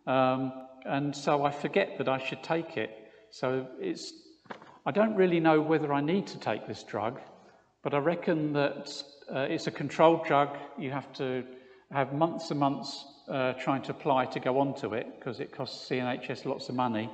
Um, 0.07 0.51
and 0.87 1.15
so 1.15 1.45
I 1.45 1.51
forget 1.51 1.99
that 1.99 2.09
I 2.09 2.17
should 2.17 2.43
take 2.43 2.79
it. 2.79 2.91
So 3.33 3.67
it's, 3.81 4.15
I 4.87 4.93
don't 4.93 5.15
really 5.15 5.41
know 5.41 5.61
whether 5.61 5.93
I 5.93 6.01
need 6.01 6.27
to 6.29 6.39
take 6.39 6.67
this 6.67 6.85
drug, 6.85 7.21
but 7.87 7.95
I 7.95 7.99
reckon 7.99 8.53
that 8.55 8.91
uh, 9.33 9.43
it's 9.43 9.69
a 9.69 9.71
controlled 9.71 10.27
drug. 10.27 10.49
You 10.77 10.91
have 10.91 11.13
to 11.19 11.45
have 11.93 12.13
months 12.13 12.51
and 12.51 12.59
months 12.59 13.05
uh, 13.29 13.53
trying 13.53 13.83
to 13.83 13.93
apply 13.93 14.25
to 14.25 14.41
go 14.41 14.59
onto 14.59 14.95
it 14.95 15.07
because 15.17 15.39
it 15.39 15.53
costs 15.53 15.89
CNHS 15.89 16.47
lots 16.47 16.69
of 16.69 16.75
money. 16.75 17.09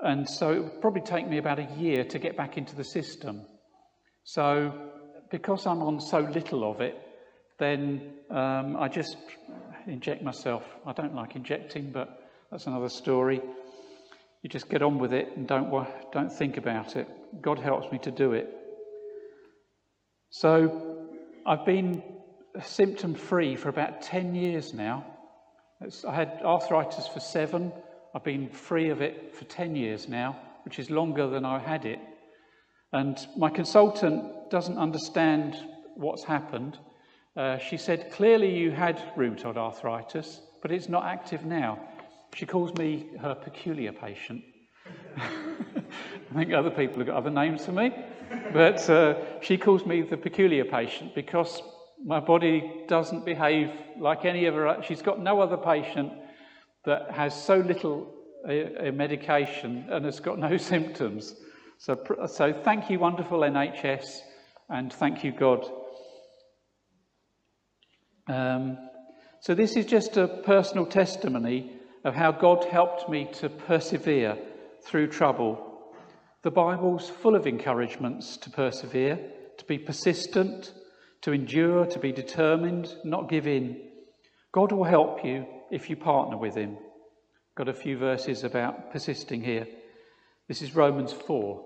And 0.00 0.26
so 0.26 0.52
it 0.52 0.62
would 0.62 0.80
probably 0.80 1.02
take 1.02 1.28
me 1.28 1.36
about 1.36 1.58
a 1.58 1.68
year 1.76 2.02
to 2.02 2.18
get 2.18 2.34
back 2.34 2.56
into 2.56 2.74
the 2.74 2.82
system. 2.82 3.42
So, 4.24 4.72
because 5.30 5.66
I'm 5.66 5.82
on 5.82 6.00
so 6.00 6.20
little 6.20 6.64
of 6.64 6.80
it, 6.80 6.96
then 7.58 8.14
um, 8.30 8.74
I 8.78 8.88
just 8.88 9.18
inject 9.86 10.22
myself. 10.22 10.62
I 10.86 10.94
don't 10.94 11.14
like 11.14 11.36
injecting, 11.36 11.90
but 11.90 12.26
that's 12.50 12.66
another 12.66 12.88
story. 12.88 13.42
You 14.40 14.48
just 14.48 14.70
get 14.70 14.80
on 14.80 14.98
with 14.98 15.12
it 15.12 15.36
and 15.36 15.46
don't, 15.46 15.70
don't 16.10 16.32
think 16.32 16.56
about 16.56 16.96
it. 16.96 17.06
God 17.42 17.58
helps 17.58 17.92
me 17.92 17.98
to 17.98 18.10
do 18.10 18.32
it. 18.32 18.56
So, 20.32 21.08
I've 21.44 21.66
been 21.66 22.04
symptom 22.62 23.14
free 23.14 23.56
for 23.56 23.68
about 23.68 24.00
10 24.00 24.36
years 24.36 24.72
now. 24.72 25.04
It's, 25.80 26.04
I 26.04 26.14
had 26.14 26.40
arthritis 26.44 27.08
for 27.08 27.18
seven. 27.18 27.72
I've 28.14 28.22
been 28.22 28.48
free 28.48 28.90
of 28.90 29.02
it 29.02 29.34
for 29.34 29.44
10 29.46 29.74
years 29.74 30.08
now, 30.08 30.38
which 30.64 30.78
is 30.78 30.88
longer 30.88 31.28
than 31.28 31.44
I 31.44 31.58
had 31.58 31.84
it. 31.84 31.98
And 32.92 33.18
my 33.36 33.50
consultant 33.50 34.50
doesn't 34.50 34.78
understand 34.78 35.56
what's 35.96 36.22
happened. 36.22 36.78
Uh, 37.36 37.58
she 37.58 37.76
said, 37.76 38.12
Clearly 38.12 38.56
you 38.56 38.70
had 38.70 39.02
rheumatoid 39.16 39.56
arthritis, 39.56 40.42
but 40.62 40.70
it's 40.70 40.88
not 40.88 41.06
active 41.06 41.44
now. 41.44 41.80
She 42.34 42.46
calls 42.46 42.72
me 42.74 43.08
her 43.20 43.34
peculiar 43.34 43.92
patient. 43.92 44.44
I 45.16 46.34
think 46.34 46.52
other 46.52 46.70
people 46.70 46.98
have 46.98 47.08
got 47.08 47.16
other 47.16 47.30
names 47.30 47.64
for 47.64 47.72
me, 47.72 47.92
but 48.52 48.88
uh, 48.88 49.14
she 49.40 49.56
calls 49.56 49.84
me 49.84 50.02
the 50.02 50.16
peculiar 50.16 50.64
patient 50.64 51.14
because 51.14 51.62
my 52.04 52.20
body 52.20 52.84
doesn't 52.88 53.24
behave 53.24 53.70
like 53.98 54.24
any 54.24 54.46
of 54.46 54.54
her. 54.54 54.82
She's 54.86 55.02
got 55.02 55.20
no 55.20 55.40
other 55.40 55.56
patient 55.56 56.12
that 56.84 57.10
has 57.10 57.34
so 57.34 57.56
little 57.56 58.14
a, 58.48 58.88
a 58.88 58.92
medication 58.92 59.86
and 59.90 60.04
has 60.04 60.20
got 60.20 60.38
no 60.38 60.56
symptoms. 60.72 61.34
So, 61.78 61.98
so 62.26 62.52
thank 62.52 62.90
you, 62.90 62.98
wonderful 62.98 63.40
NHS, 63.40 64.20
and 64.68 64.92
thank 64.92 65.24
you, 65.24 65.32
God. 65.32 65.66
Um, 68.28 68.78
so 69.40 69.54
this 69.54 69.76
is 69.76 69.86
just 69.86 70.16
a 70.16 70.28
personal 70.28 70.86
testimony 70.86 71.72
of 72.04 72.14
how 72.14 72.32
God 72.32 72.64
helped 72.64 73.08
me 73.08 73.28
to 73.34 73.48
persevere 73.48 74.38
through 74.84 75.08
trouble. 75.08 75.94
The 76.42 76.50
Bible's 76.50 77.08
full 77.08 77.34
of 77.34 77.46
encouragements 77.46 78.36
to 78.38 78.50
persevere, 78.50 79.18
to 79.58 79.64
be 79.66 79.78
persistent, 79.78 80.72
to 81.22 81.32
endure, 81.32 81.86
to 81.86 81.98
be 81.98 82.12
determined, 82.12 82.94
not 83.04 83.28
give 83.28 83.46
in. 83.46 83.80
God 84.52 84.72
will 84.72 84.84
help 84.84 85.24
you 85.24 85.46
if 85.70 85.90
you 85.90 85.96
partner 85.96 86.36
with 86.36 86.54
him. 86.54 86.78
Got 87.54 87.68
a 87.68 87.74
few 87.74 87.98
verses 87.98 88.42
about 88.42 88.90
persisting 88.90 89.42
here. 89.42 89.66
This 90.48 90.62
is 90.62 90.74
Romans 90.74 91.12
4. 91.12 91.64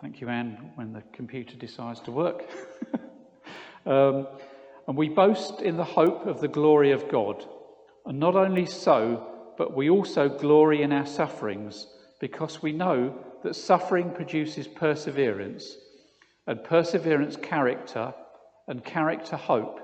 Thank 0.00 0.20
you, 0.20 0.28
Anne, 0.28 0.72
when 0.76 0.92
the 0.92 1.02
computer 1.12 1.56
decides 1.56 2.00
to 2.02 2.12
work. 2.12 2.44
um, 3.86 4.26
and 4.88 4.96
we 4.96 5.08
boast 5.08 5.60
in 5.60 5.76
the 5.76 5.84
hope 5.84 6.26
of 6.26 6.40
the 6.40 6.48
glory 6.48 6.92
of 6.92 7.08
God. 7.08 7.44
And 8.06 8.18
not 8.18 8.34
only 8.34 8.66
so, 8.66 9.31
but 9.62 9.76
we 9.76 9.88
also 9.88 10.28
glory 10.28 10.82
in 10.82 10.92
our 10.92 11.06
sufferings, 11.06 11.86
because 12.18 12.60
we 12.60 12.72
know 12.72 13.16
that 13.44 13.54
suffering 13.54 14.10
produces 14.10 14.66
perseverance, 14.66 15.76
and 16.48 16.64
perseverance, 16.64 17.36
character, 17.36 18.12
and 18.66 18.84
character, 18.84 19.36
hope. 19.36 19.78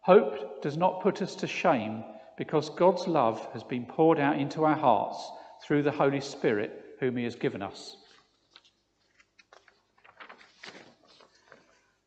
Hope 0.00 0.62
does 0.62 0.78
not 0.78 1.02
put 1.02 1.20
us 1.20 1.34
to 1.34 1.46
shame 1.46 2.04
because 2.38 2.70
God's 2.70 3.06
love 3.06 3.46
has 3.52 3.62
been 3.62 3.84
poured 3.84 4.18
out 4.18 4.38
into 4.38 4.64
our 4.64 4.74
hearts 4.74 5.30
through 5.62 5.82
the 5.82 5.92
Holy 5.92 6.22
Spirit, 6.22 6.82
whom 6.98 7.18
He 7.18 7.24
has 7.24 7.36
given 7.36 7.60
us. 7.60 7.98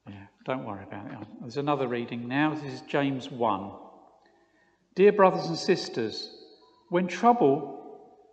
Yeah, 0.07 0.15
don't 0.43 0.65
worry 0.65 0.85
about 0.85 1.05
it. 1.05 1.27
There's 1.41 1.57
another 1.57 1.87
reading 1.87 2.27
now. 2.27 2.55
This 2.55 2.73
is 2.73 2.81
James 2.81 3.29
1. 3.29 3.73
Dear 4.95 5.11
brothers 5.11 5.45
and 5.45 5.55
sisters, 5.55 6.35
when 6.89 7.07
trouble 7.07 7.79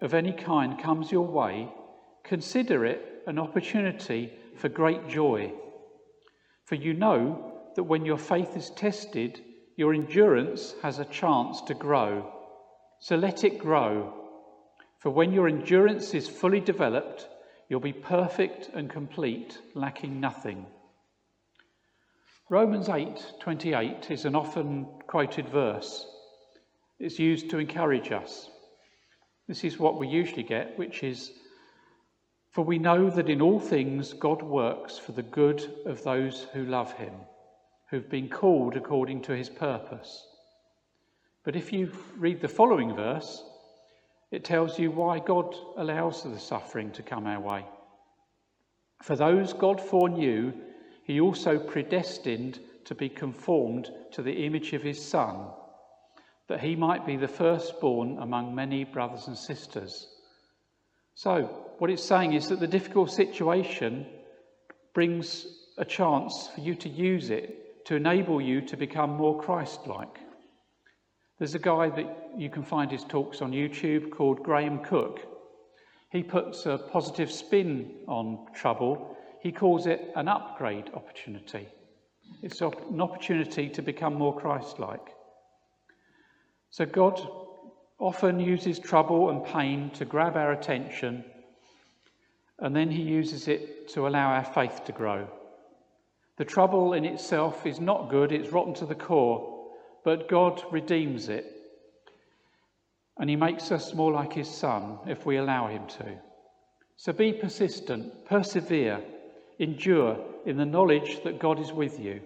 of 0.00 0.14
any 0.14 0.32
kind 0.32 0.78
comes 0.78 1.12
your 1.12 1.26
way, 1.26 1.68
consider 2.24 2.84
it 2.84 3.22
an 3.26 3.38
opportunity 3.38 4.32
for 4.56 4.68
great 4.68 5.08
joy. 5.08 5.52
For 6.64 6.74
you 6.74 6.94
know 6.94 7.52
that 7.76 7.84
when 7.84 8.04
your 8.04 8.18
faith 8.18 8.56
is 8.56 8.70
tested, 8.70 9.40
your 9.76 9.92
endurance 9.92 10.74
has 10.82 10.98
a 10.98 11.04
chance 11.04 11.60
to 11.62 11.74
grow. 11.74 12.32
So 12.98 13.16
let 13.16 13.44
it 13.44 13.58
grow. 13.58 14.14
For 15.00 15.10
when 15.10 15.32
your 15.32 15.48
endurance 15.48 16.14
is 16.14 16.26
fully 16.26 16.60
developed, 16.60 17.28
you'll 17.68 17.80
be 17.80 17.92
perfect 17.92 18.70
and 18.72 18.88
complete, 18.88 19.58
lacking 19.74 20.18
nothing. 20.18 20.66
Romans 22.48 22.88
8:28 22.88 24.10
is 24.10 24.24
an 24.24 24.34
often 24.34 24.86
quoted 25.06 25.48
verse. 25.48 26.06
It's 26.98 27.18
used 27.18 27.50
to 27.50 27.58
encourage 27.58 28.10
us. 28.10 28.48
This 29.48 29.64
is 29.64 29.78
what 29.78 29.98
we 29.98 30.08
usually 30.08 30.42
get, 30.42 30.78
which 30.78 31.02
is 31.02 31.32
For 32.50 32.64
we 32.64 32.78
know 32.78 33.10
that 33.10 33.28
in 33.28 33.42
all 33.42 33.60
things 33.60 34.14
God 34.14 34.42
works 34.42 34.96
for 34.96 35.12
the 35.12 35.22
good 35.22 35.62
of 35.84 36.02
those 36.02 36.46
who 36.54 36.64
love 36.64 36.92
him, 36.94 37.12
who've 37.90 38.08
been 38.08 38.30
called 38.30 38.76
according 38.76 39.22
to 39.22 39.36
his 39.36 39.50
purpose. 39.50 40.26
But 41.44 41.54
if 41.54 41.70
you 41.72 41.92
read 42.16 42.40
the 42.40 42.48
following 42.48 42.96
verse, 42.96 43.44
it 44.30 44.42
tells 44.42 44.78
you 44.78 44.90
why 44.90 45.18
God 45.18 45.54
allows 45.76 46.22
the 46.22 46.38
suffering 46.38 46.90
to 46.92 47.02
come 47.02 47.26
our 47.26 47.40
way. 47.40 47.66
For 49.02 49.14
those 49.14 49.52
God 49.52 49.80
foreknew, 49.80 50.54
he 51.04 51.20
also 51.20 51.58
predestined 51.58 52.58
to 52.86 52.94
be 52.94 53.10
conformed 53.10 53.90
to 54.12 54.22
the 54.22 54.46
image 54.46 54.72
of 54.72 54.82
his 54.82 55.00
Son 55.00 55.50
that 56.48 56.60
he 56.60 56.76
might 56.76 57.06
be 57.06 57.16
the 57.16 57.28
firstborn 57.28 58.18
among 58.18 58.54
many 58.54 58.84
brothers 58.84 59.26
and 59.26 59.36
sisters. 59.36 60.08
So, 61.14 61.42
what 61.78 61.90
it's 61.90 62.04
saying 62.04 62.34
is 62.34 62.48
that 62.48 62.60
the 62.60 62.66
difficult 62.66 63.10
situation 63.10 64.06
brings 64.94 65.46
a 65.78 65.84
chance 65.84 66.50
for 66.54 66.60
you 66.60 66.74
to 66.76 66.88
use 66.88 67.30
it 67.30 67.84
to 67.86 67.96
enable 67.96 68.40
you 68.40 68.60
to 68.60 68.76
become 68.76 69.10
more 69.10 69.40
Christ 69.40 69.86
like. 69.86 70.18
There's 71.38 71.54
a 71.54 71.60
guy 71.60 71.90
that 71.90 72.30
you 72.36 72.48
can 72.48 72.62
find 72.62 72.90
his 72.90 73.04
talks 73.04 73.42
on 73.42 73.52
YouTube 73.52 74.10
called 74.10 74.42
Graham 74.42 74.82
Cooke. 74.84 75.20
He 76.10 76.22
puts 76.22 76.66
a 76.66 76.78
positive 76.78 77.30
spin 77.30 77.90
on 78.08 78.46
trouble. 78.54 79.16
He 79.42 79.52
calls 79.52 79.86
it 79.86 80.12
an 80.16 80.28
upgrade 80.28 80.90
opportunity. 80.94 81.68
It's 82.42 82.60
an 82.60 83.00
opportunity 83.00 83.68
to 83.68 83.82
become 83.82 84.14
more 84.14 84.38
Christ 84.38 84.78
like. 84.78 85.14
So 86.76 86.84
God 86.84 87.26
often 87.98 88.38
uses 88.38 88.78
trouble 88.78 89.30
and 89.30 89.42
pain 89.42 89.88
to 89.94 90.04
grab 90.04 90.36
our 90.36 90.52
attention, 90.52 91.24
and 92.58 92.76
then 92.76 92.90
He 92.90 93.00
uses 93.00 93.48
it 93.48 93.88
to 93.94 94.06
allow 94.06 94.32
our 94.32 94.44
faith 94.44 94.84
to 94.84 94.92
grow. 94.92 95.26
The 96.36 96.44
trouble 96.44 96.92
in 96.92 97.06
itself 97.06 97.64
is 97.64 97.80
not 97.80 98.10
good, 98.10 98.30
it's 98.30 98.52
rotten 98.52 98.74
to 98.74 98.84
the 98.84 98.94
core, 98.94 99.70
but 100.04 100.28
God 100.28 100.62
redeems 100.70 101.30
it. 101.30 101.50
And 103.18 103.30
He 103.30 103.36
makes 103.36 103.72
us 103.72 103.94
more 103.94 104.12
like 104.12 104.34
His 104.34 104.50
Son 104.50 104.98
if 105.06 105.24
we 105.24 105.38
allow 105.38 105.68
Him 105.68 105.86
to. 105.86 106.18
So 106.98 107.14
be 107.14 107.32
persistent, 107.32 108.26
persevere, 108.26 109.02
endure 109.58 110.22
in 110.44 110.58
the 110.58 110.66
knowledge 110.66 111.22
that 111.24 111.38
God 111.38 111.58
is 111.58 111.72
with 111.72 111.98
you. 111.98 112.20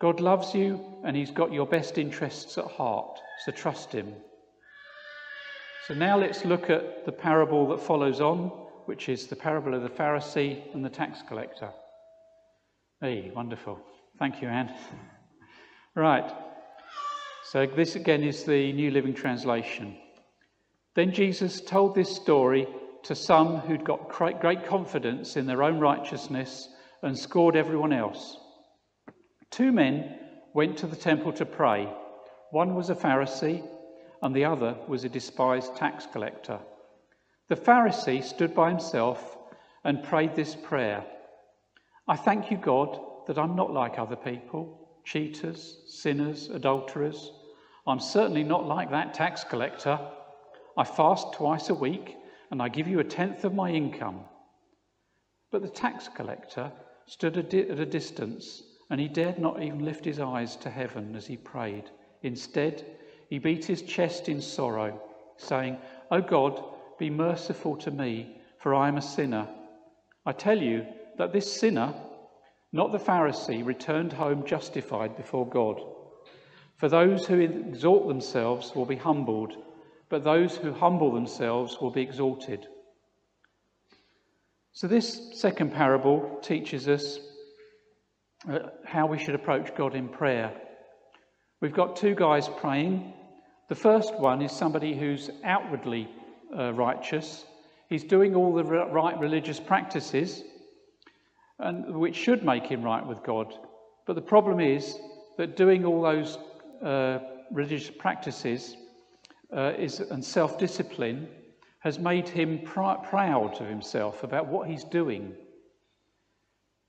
God 0.00 0.20
loves 0.20 0.54
you 0.54 0.80
and 1.04 1.16
He's 1.16 1.30
got 1.30 1.52
your 1.52 1.66
best 1.66 1.98
interests 1.98 2.58
at 2.58 2.64
heart. 2.64 3.20
So 3.44 3.52
trust 3.52 3.92
him. 3.92 4.14
So 5.88 5.94
now 5.94 6.18
let's 6.18 6.44
look 6.44 6.68
at 6.68 7.06
the 7.06 7.12
parable 7.12 7.68
that 7.68 7.80
follows 7.80 8.20
on, 8.20 8.48
which 8.84 9.08
is 9.08 9.26
the 9.26 9.36
parable 9.36 9.72
of 9.74 9.82
the 9.82 9.88
Pharisee 9.88 10.62
and 10.74 10.84
the 10.84 10.90
tax 10.90 11.20
collector. 11.26 11.70
Hey, 13.00 13.32
wonderful. 13.34 13.78
Thank 14.18 14.42
you, 14.42 14.48
Anne. 14.48 14.74
Right. 15.96 16.32
So 17.42 17.66
this 17.66 17.96
again 17.96 18.22
is 18.22 18.44
the 18.44 18.72
New 18.72 18.92
Living 18.92 19.12
Translation. 19.12 19.96
Then 20.94 21.12
Jesus 21.12 21.60
told 21.60 21.96
this 21.96 22.14
story 22.14 22.68
to 23.02 23.16
some 23.16 23.56
who'd 23.56 23.84
got 23.84 24.08
great 24.08 24.64
confidence 24.66 25.36
in 25.36 25.46
their 25.46 25.64
own 25.64 25.80
righteousness 25.80 26.68
and 27.02 27.18
scored 27.18 27.56
everyone 27.56 27.92
else. 27.92 28.38
Two 29.50 29.72
men 29.72 30.18
went 30.54 30.78
to 30.78 30.86
the 30.86 30.96
temple 30.96 31.32
to 31.34 31.44
pray. 31.44 31.92
One 32.50 32.74
was 32.74 32.90
a 32.90 32.94
Pharisee, 32.94 33.62
and 34.22 34.34
the 34.34 34.44
other 34.44 34.76
was 34.86 35.04
a 35.04 35.08
despised 35.08 35.76
tax 35.76 36.06
collector. 36.06 36.60
The 37.48 37.56
Pharisee 37.56 38.22
stood 38.22 38.54
by 38.54 38.70
himself 38.70 39.36
and 39.84 40.04
prayed 40.04 40.34
this 40.34 40.54
prayer 40.54 41.04
I 42.08 42.16
thank 42.16 42.50
you, 42.50 42.56
God, 42.56 42.98
that 43.28 43.38
I'm 43.38 43.54
not 43.54 43.72
like 43.72 43.98
other 43.98 44.16
people 44.16 44.88
cheaters, 45.04 45.78
sinners, 45.86 46.48
adulterers. 46.48 47.32
I'm 47.86 48.00
certainly 48.00 48.42
not 48.42 48.66
like 48.66 48.90
that 48.90 49.14
tax 49.14 49.44
collector. 49.44 49.98
I 50.76 50.84
fast 50.84 51.32
twice 51.34 51.68
a 51.70 51.74
week 51.74 52.16
and 52.50 52.60
I 52.60 52.68
give 52.68 52.88
you 52.88 52.98
a 52.98 53.04
tenth 53.04 53.44
of 53.44 53.54
my 53.54 53.70
income. 53.70 54.20
But 55.50 55.62
the 55.62 55.68
tax 55.68 56.08
collector 56.08 56.72
stood 57.06 57.36
at 57.38 57.54
a 57.54 57.86
distance 57.86 58.62
and 58.90 59.00
he 59.00 59.08
dared 59.08 59.38
not 59.38 59.62
even 59.62 59.84
lift 59.84 60.04
his 60.04 60.18
eyes 60.18 60.56
to 60.56 60.68
heaven 60.68 61.14
as 61.14 61.26
he 61.26 61.36
prayed. 61.36 61.84
Instead, 62.22 62.84
he 63.28 63.38
beat 63.38 63.64
his 63.64 63.82
chest 63.82 64.28
in 64.28 64.42
sorrow, 64.42 65.00
saying, 65.36 65.78
O 66.10 66.16
oh 66.16 66.20
God, 66.20 66.64
be 66.98 67.08
merciful 67.08 67.76
to 67.76 67.90
me, 67.90 68.36
for 68.58 68.74
I 68.74 68.88
am 68.88 68.96
a 68.96 69.02
sinner. 69.02 69.48
I 70.26 70.32
tell 70.32 70.60
you 70.60 70.84
that 71.18 71.32
this 71.32 71.60
sinner, 71.60 71.94
not 72.72 72.90
the 72.90 72.98
Pharisee, 72.98 73.64
returned 73.64 74.12
home 74.12 74.44
justified 74.44 75.16
before 75.16 75.48
God. 75.48 75.80
For 76.76 76.88
those 76.88 77.26
who 77.26 77.38
exalt 77.38 78.08
themselves 78.08 78.74
will 78.74 78.86
be 78.86 78.96
humbled, 78.96 79.54
but 80.08 80.24
those 80.24 80.56
who 80.56 80.72
humble 80.72 81.12
themselves 81.12 81.80
will 81.80 81.90
be 81.90 82.02
exalted. 82.02 82.66
So, 84.72 84.88
this 84.88 85.30
second 85.34 85.72
parable 85.72 86.38
teaches 86.42 86.88
us 86.88 87.18
how 88.84 89.06
we 89.06 89.18
should 89.18 89.34
approach 89.34 89.74
God 89.74 89.94
in 89.94 90.08
prayer. 90.08 90.52
We've 91.60 91.74
got 91.74 91.96
two 91.96 92.14
guys 92.14 92.48
praying. 92.48 93.12
The 93.68 93.74
first 93.74 94.18
one 94.18 94.40
is 94.42 94.50
somebody 94.50 94.98
who's 94.98 95.30
outwardly 95.44 96.08
uh, 96.56 96.72
righteous. 96.72 97.44
He's 97.88 98.04
doing 98.04 98.34
all 98.34 98.54
the 98.54 98.64
right 98.64 99.18
religious 99.18 99.60
practices, 99.60 100.42
and 101.58 101.94
which 101.96 102.16
should 102.16 102.44
make 102.44 102.66
him 102.66 102.82
right 102.82 103.06
with 103.06 103.22
God. 103.22 103.52
But 104.06 104.14
the 104.14 104.22
problem 104.22 104.58
is 104.60 104.98
that 105.36 105.56
doing 105.56 105.84
all 105.84 106.02
those 106.02 106.38
uh, 106.82 107.18
religious 107.50 107.90
practices 107.90 108.76
uh, 109.54 109.72
is, 109.78 110.00
and 110.00 110.24
self 110.24 110.58
discipline 110.58 111.28
has 111.80 111.98
made 111.98 112.28
him 112.28 112.60
pr- 112.64 112.94
proud 113.08 113.60
of 113.60 113.66
himself 113.68 114.22
about 114.22 114.46
what 114.46 114.68
he's 114.68 114.84
doing. 114.84 115.34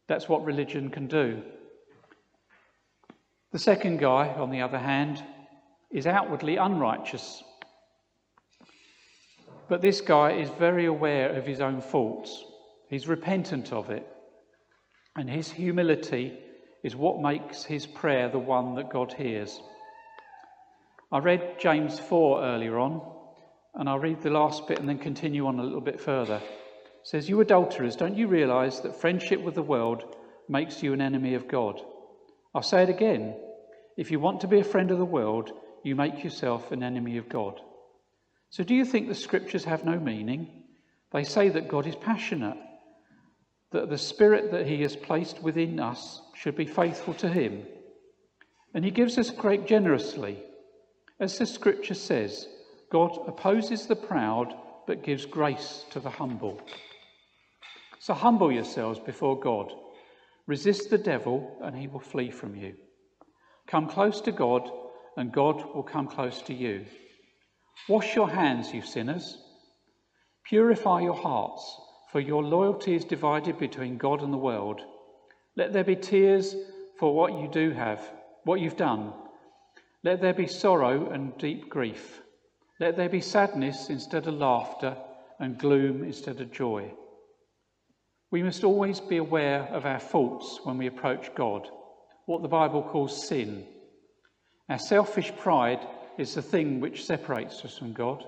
That's 0.07 0.27
what 0.27 0.45
religion 0.45 0.89
can 0.89 1.07
do. 1.07 1.41
The 3.51 3.59
second 3.59 3.99
guy, 3.99 4.29
on 4.29 4.49
the 4.49 4.61
other 4.61 4.77
hand, 4.77 5.23
is 5.89 6.07
outwardly 6.07 6.57
unrighteous. 6.57 7.43
But 9.67 9.81
this 9.81 10.01
guy 10.01 10.31
is 10.33 10.49
very 10.51 10.85
aware 10.85 11.29
of 11.29 11.45
his 11.45 11.61
own 11.61 11.81
faults. 11.81 12.43
He's 12.89 13.07
repentant 13.07 13.71
of 13.71 13.89
it. 13.89 14.07
And 15.15 15.29
his 15.29 15.51
humility 15.51 16.37
is 16.83 16.95
what 16.95 17.21
makes 17.21 17.63
his 17.63 17.85
prayer 17.85 18.29
the 18.29 18.39
one 18.39 18.75
that 18.75 18.89
God 18.89 19.13
hears. 19.13 19.61
I 21.11 21.19
read 21.19 21.59
James 21.59 21.99
4 21.99 22.41
earlier 22.41 22.79
on, 22.79 23.01
and 23.75 23.89
I'll 23.89 23.99
read 23.99 24.21
the 24.21 24.29
last 24.29 24.67
bit 24.67 24.79
and 24.79 24.87
then 24.87 24.97
continue 24.97 25.45
on 25.45 25.59
a 25.59 25.63
little 25.63 25.81
bit 25.81 25.99
further. 25.99 26.41
Says, 27.03 27.27
You 27.27 27.41
adulterers, 27.41 27.95
don't 27.95 28.17
you 28.17 28.27
realize 28.27 28.81
that 28.81 28.99
friendship 28.99 29.41
with 29.41 29.55
the 29.55 29.61
world 29.61 30.15
makes 30.47 30.83
you 30.83 30.93
an 30.93 31.01
enemy 31.01 31.33
of 31.33 31.47
God? 31.47 31.81
I'll 32.53 32.61
say 32.61 32.83
it 32.83 32.89
again. 32.89 33.35
If 33.97 34.11
you 34.11 34.19
want 34.19 34.41
to 34.41 34.47
be 34.47 34.59
a 34.59 34.63
friend 34.63 34.91
of 34.91 34.97
the 34.97 35.05
world, 35.05 35.51
you 35.83 35.95
make 35.95 36.23
yourself 36.23 36.71
an 36.71 36.83
enemy 36.83 37.17
of 37.17 37.29
God. 37.29 37.59
So, 38.49 38.63
do 38.63 38.75
you 38.75 38.85
think 38.85 39.07
the 39.07 39.15
scriptures 39.15 39.63
have 39.65 39.85
no 39.85 39.99
meaning? 39.99 40.63
They 41.11 41.23
say 41.23 41.49
that 41.49 41.67
God 41.67 41.87
is 41.87 41.95
passionate, 41.95 42.57
that 43.71 43.89
the 43.89 43.97
spirit 43.97 44.51
that 44.51 44.67
he 44.67 44.81
has 44.81 44.95
placed 44.95 45.41
within 45.41 45.79
us 45.79 46.21
should 46.35 46.55
be 46.55 46.65
faithful 46.65 47.13
to 47.15 47.29
him. 47.29 47.65
And 48.73 48.85
he 48.85 48.91
gives 48.91 49.17
us 49.17 49.29
great 49.29 49.65
generously. 49.65 50.37
As 51.19 51.37
the 51.37 51.45
scripture 51.45 51.93
says, 51.93 52.47
God 52.89 53.17
opposes 53.27 53.87
the 53.87 53.95
proud 53.95 54.55
but 54.87 55.03
gives 55.03 55.25
grace 55.25 55.85
to 55.91 55.99
the 55.99 56.09
humble. 56.09 56.59
So 58.01 58.13
humble 58.13 58.51
yourselves 58.51 58.99
before 58.99 59.39
God 59.39 59.71
Resist 60.47 60.89
the 60.89 60.97
devil, 60.97 61.57
and 61.61 61.75
he 61.75 61.87
will 61.87 61.99
flee 61.99 62.31
from 62.31 62.55
you. 62.55 62.75
Come 63.67 63.87
close 63.87 64.21
to 64.21 64.31
God, 64.31 64.69
and 65.15 65.31
God 65.31 65.63
will 65.73 65.83
come 65.83 66.07
close 66.07 66.41
to 66.43 66.53
you. 66.53 66.85
Wash 67.87 68.15
your 68.15 68.29
hands, 68.29 68.73
you 68.73 68.81
sinners. 68.81 69.37
Purify 70.43 71.01
your 71.01 71.15
hearts, 71.15 71.79
for 72.11 72.19
your 72.19 72.43
loyalty 72.43 72.95
is 72.95 73.05
divided 73.05 73.59
between 73.59 73.97
God 73.97 74.21
and 74.21 74.33
the 74.33 74.37
world. 74.37 74.81
Let 75.55 75.73
there 75.73 75.83
be 75.83 75.95
tears 75.95 76.55
for 76.99 77.15
what 77.15 77.33
you 77.33 77.47
do 77.47 77.71
have, 77.71 78.01
what 78.43 78.59
you've 78.59 78.77
done. 78.77 79.13
Let 80.03 80.21
there 80.21 80.33
be 80.33 80.47
sorrow 80.47 81.11
and 81.11 81.37
deep 81.37 81.69
grief. 81.69 82.19
Let 82.79 82.97
there 82.97 83.09
be 83.09 83.21
sadness 83.21 83.89
instead 83.89 84.27
of 84.27 84.33
laughter 84.33 84.97
and 85.39 85.57
gloom 85.57 86.03
instead 86.03 86.41
of 86.41 86.51
joy. 86.51 86.91
We 88.31 88.43
must 88.43 88.63
always 88.63 89.01
be 89.01 89.17
aware 89.17 89.63
of 89.63 89.85
our 89.85 89.99
faults 89.99 90.61
when 90.63 90.77
we 90.77 90.87
approach 90.87 91.35
God, 91.35 91.67
what 92.27 92.41
the 92.41 92.47
Bible 92.47 92.81
calls 92.81 93.27
sin. 93.27 93.65
Our 94.69 94.79
selfish 94.79 95.33
pride 95.35 95.85
is 96.17 96.33
the 96.33 96.41
thing 96.41 96.79
which 96.79 97.05
separates 97.05 97.65
us 97.65 97.77
from 97.77 97.91
God. 97.91 98.23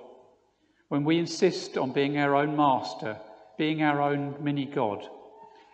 When 0.90 1.06
we 1.06 1.20
insist 1.20 1.78
on 1.78 1.94
being 1.94 2.18
our 2.18 2.36
own 2.36 2.58
master, 2.58 3.18
being 3.58 3.82
our 3.82 4.02
own 4.02 4.36
mini 4.42 4.66
God, 4.66 5.08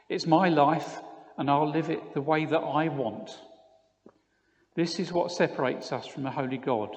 it's 0.09 0.27
my 0.27 0.49
life 0.49 0.99
and 1.39 1.49
I'll 1.49 1.71
live 1.71 1.89
it 1.89 2.13
the 2.13 2.21
way 2.21 2.45
that 2.45 2.59
I 2.59 2.87
want. 2.89 3.31
This 4.75 4.99
is 4.99 5.11
what 5.11 5.31
separates 5.31 5.91
us 5.91 6.05
from 6.05 6.27
a 6.27 6.31
holy 6.31 6.57
God. 6.57 6.95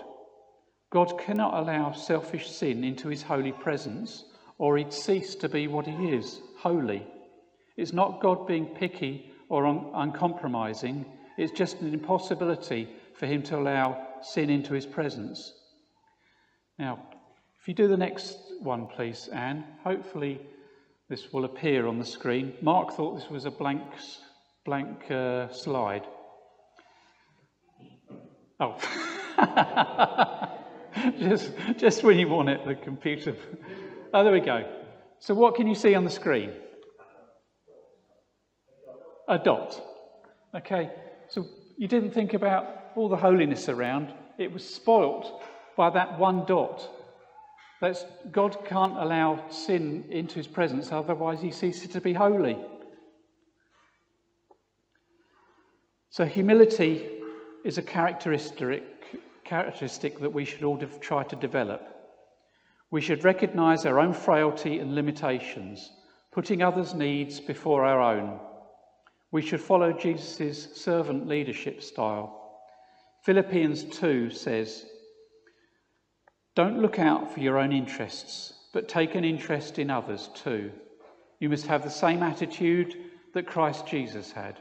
God 0.91 1.19
cannot 1.19 1.55
allow 1.55 1.93
selfish 1.93 2.51
sin 2.51 2.85
into 2.85 3.09
his 3.09 3.23
holy 3.23 3.53
presence, 3.53 4.27
or 4.59 4.77
he'd 4.77 4.93
cease 4.93 5.35
to 5.37 5.49
be 5.49 5.67
what 5.67 5.87
he 5.87 6.11
is 6.11 6.39
holy. 6.59 7.07
It's 7.77 7.93
not 7.93 8.21
God 8.21 8.47
being 8.47 8.67
picky 8.67 9.33
or 9.49 9.67
un- 9.67 9.91
uncompromising, 9.95 11.05
it's 11.37 11.53
just 11.53 11.81
an 11.81 11.93
impossibility 11.93 12.89
for 13.15 13.27
him 13.27 13.43
to 13.43 13.59
allow 13.59 14.07
sin 14.23 14.51
into 14.51 14.75
his 14.75 14.87
presence. 14.87 15.53
Now, 16.79 16.99
if 17.61 17.69
you 17.69 17.75
do 17.75 17.89
the 17.89 17.97
next 17.97 18.37
one, 18.61 18.87
please, 18.87 19.29
Anne, 19.33 19.65
hopefully 19.85 20.41
this 21.09 21.33
will 21.33 21.45
appear 21.45 21.87
on 21.87 21.99
the 21.99 22.05
screen. 22.05 22.55
Mark 22.63 22.93
thought 22.93 23.17
this 23.17 23.31
was 23.31 23.45
a 23.45 23.51
blank, 23.51 23.83
blank 24.65 25.11
uh, 25.11 25.53
slide. 25.53 26.07
Oh. 28.59 28.79
just, 31.19 31.53
just 31.77 32.03
when 32.03 32.19
you 32.19 32.29
want 32.29 32.49
it, 32.49 32.67
the 32.67 32.75
computer. 32.75 33.37
Oh, 34.15 34.25
there 34.25 34.33
we 34.33 34.41
go. 34.41 34.69
So, 35.19 35.35
what 35.35 35.55
can 35.55 35.67
you 35.67 35.75
see 35.75 35.95
on 35.95 36.05
the 36.05 36.11
screen? 36.11 36.53
A 39.33 39.39
dot. 39.39 39.81
Okay, 40.55 40.91
so 41.29 41.47
you 41.79 41.89
didn't 41.89 42.11
think 42.11 42.35
about 42.35 42.67
all 42.95 43.09
the 43.09 43.17
holiness 43.17 43.71
around. 43.71 44.13
It 44.37 44.53
was 44.53 44.63
spoilt 44.63 45.43
by 45.75 45.89
that 45.89 46.19
one 46.19 46.45
dot. 46.45 46.87
That's, 47.81 48.05
God 48.31 48.59
can't 48.67 48.99
allow 48.99 49.49
sin 49.49 50.05
into 50.11 50.35
his 50.35 50.47
presence, 50.47 50.93
otherwise, 50.93 51.41
he 51.41 51.51
ceases 51.51 51.89
to 51.89 52.01
be 52.03 52.13
holy. 52.13 52.59
So, 56.11 56.27
humility 56.27 57.09
is 57.65 57.79
a 57.79 57.83
characteristic, 57.83 58.85
characteristic 59.45 60.21
that 60.21 60.35
we 60.35 60.45
should 60.45 60.63
all 60.63 60.79
try 61.01 61.23
to 61.25 61.37
develop. 61.37 61.81
We 62.91 63.01
should 63.01 63.25
recognize 63.25 63.87
our 63.87 63.99
own 63.99 64.13
frailty 64.13 64.79
and 64.79 64.95
limitations, 64.95 65.91
putting 66.33 66.63
others' 66.63 66.93
needs 66.93 67.41
before 67.41 67.87
our 67.87 67.99
own. 67.99 68.39
We 69.33 69.41
should 69.41 69.63
follow 69.63 69.95
Jesus' 69.95 70.77
servant 70.77 71.27
leadership 71.27 71.83
style. 71.83 72.61
Philippians 73.23 73.85
2 73.85 74.31
says, 74.31 74.85
Don't 76.55 76.83
look 76.83 76.99
out 76.99 77.33
for 77.33 77.41
your 77.41 77.59
own 77.59 77.73
interests, 77.73 78.53
but 78.75 78.89
take 78.89 79.15
an 79.15 79.25
interest 79.25 79.79
in 79.79 79.91
others 79.91 80.29
too. 80.35 80.71
You 81.41 81.49
must 81.49 81.67
have 81.67 81.83
the 81.83 81.91
same 81.91 82.23
attitude 82.23 82.95
that 83.33 83.47
Christ 83.47 83.87
Jesus 83.87 84.33
had. 84.33 84.59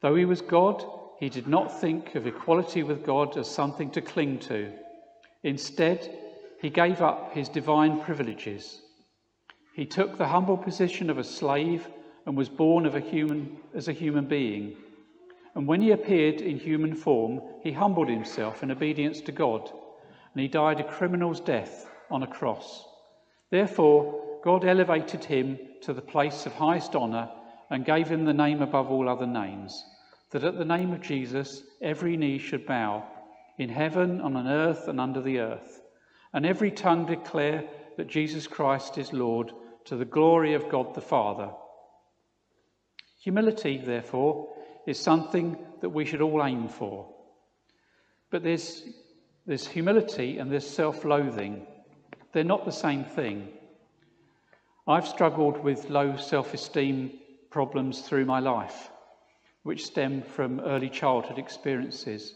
Though 0.00 0.16
he 0.16 0.24
was 0.24 0.40
God, 0.40 0.82
he 1.20 1.28
did 1.28 1.46
not 1.46 1.80
think 1.80 2.14
of 2.14 2.26
equality 2.26 2.82
with 2.82 3.04
God 3.04 3.36
as 3.36 3.50
something 3.50 3.90
to 3.90 4.00
cling 4.00 4.38
to. 4.40 4.72
Instead, 5.42 6.18
he 6.62 6.70
gave 6.70 7.02
up 7.02 7.32
his 7.34 7.50
divine 7.50 8.00
privileges. 8.00 8.80
He 9.74 9.84
took 9.84 10.16
the 10.16 10.28
humble 10.28 10.56
position 10.56 11.10
of 11.10 11.18
a 11.18 11.24
slave 11.24 11.86
and 12.26 12.36
was 12.36 12.48
born 12.48 12.84
of 12.84 12.94
a 12.94 13.00
human, 13.00 13.56
as 13.74 13.88
a 13.88 13.92
human 13.92 14.26
being. 14.26 14.76
And 15.54 15.66
when 15.66 15.80
he 15.80 15.92
appeared 15.92 16.42
in 16.42 16.58
human 16.58 16.94
form, 16.94 17.40
he 17.62 17.72
humbled 17.72 18.08
himself 18.08 18.62
in 18.62 18.70
obedience 18.70 19.20
to 19.22 19.32
God, 19.32 19.70
and 20.34 20.42
he 20.42 20.48
died 20.48 20.80
a 20.80 20.84
criminal's 20.84 21.40
death 21.40 21.88
on 22.10 22.22
a 22.22 22.26
cross. 22.26 22.84
Therefore, 23.50 24.40
God 24.44 24.64
elevated 24.64 25.24
him 25.24 25.58
to 25.82 25.94
the 25.94 26.02
place 26.02 26.44
of 26.44 26.52
highest 26.52 26.94
honour 26.94 27.30
and 27.70 27.84
gave 27.84 28.08
him 28.08 28.24
the 28.24 28.34
name 28.34 28.60
above 28.60 28.90
all 28.90 29.08
other 29.08 29.26
names 29.26 29.82
that 30.30 30.44
at 30.44 30.58
the 30.58 30.64
name 30.64 30.92
of 30.92 31.00
Jesus 31.00 31.62
every 31.80 32.16
knee 32.16 32.38
should 32.38 32.66
bow, 32.66 33.04
in 33.58 33.68
heaven, 33.68 34.20
and 34.20 34.36
on 34.36 34.46
earth, 34.46 34.88
and 34.88 35.00
under 35.00 35.22
the 35.22 35.38
earth, 35.38 35.80
and 36.32 36.44
every 36.44 36.70
tongue 36.70 37.06
declare 37.06 37.64
that 37.96 38.08
Jesus 38.08 38.46
Christ 38.46 38.98
is 38.98 39.12
Lord, 39.12 39.52
to 39.86 39.96
the 39.96 40.04
glory 40.04 40.54
of 40.54 40.68
God 40.68 40.94
the 40.94 41.00
Father. 41.00 41.50
Humility, 43.26 43.78
therefore, 43.78 44.46
is 44.86 45.00
something 45.00 45.58
that 45.80 45.88
we 45.88 46.04
should 46.04 46.20
all 46.20 46.44
aim 46.44 46.68
for. 46.68 47.12
But 48.30 48.44
there's, 48.44 48.84
there's 49.46 49.66
humility 49.66 50.38
and 50.38 50.48
there's 50.48 50.64
self 50.64 51.04
loathing. 51.04 51.66
They're 52.32 52.44
not 52.44 52.64
the 52.64 52.70
same 52.70 53.02
thing. 53.02 53.48
I've 54.86 55.08
struggled 55.08 55.58
with 55.64 55.90
low 55.90 56.16
self 56.16 56.54
esteem 56.54 57.18
problems 57.50 58.02
through 58.02 58.26
my 58.26 58.38
life 58.38 58.90
which 59.64 59.86
stem 59.86 60.22
from 60.22 60.60
early 60.60 60.88
childhood 60.88 61.40
experiences. 61.40 62.32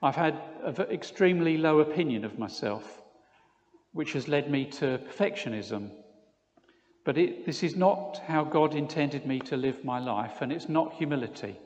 I've 0.00 0.16
had 0.16 0.40
an 0.64 0.76
extremely 0.90 1.58
low 1.58 1.80
opinion 1.80 2.24
of 2.24 2.38
myself, 2.38 3.02
which 3.92 4.14
has 4.14 4.28
led 4.28 4.50
me 4.50 4.64
to 4.80 4.98
perfectionism. 5.10 5.90
But 7.04 7.16
it, 7.16 7.46
this 7.46 7.62
is 7.62 7.76
not 7.76 8.20
how 8.26 8.44
God 8.44 8.74
intended 8.74 9.26
me 9.26 9.40
to 9.40 9.56
live 9.56 9.84
my 9.84 9.98
life, 9.98 10.42
and 10.42 10.52
it's 10.52 10.68
not 10.68 10.94
humility. 10.94 11.56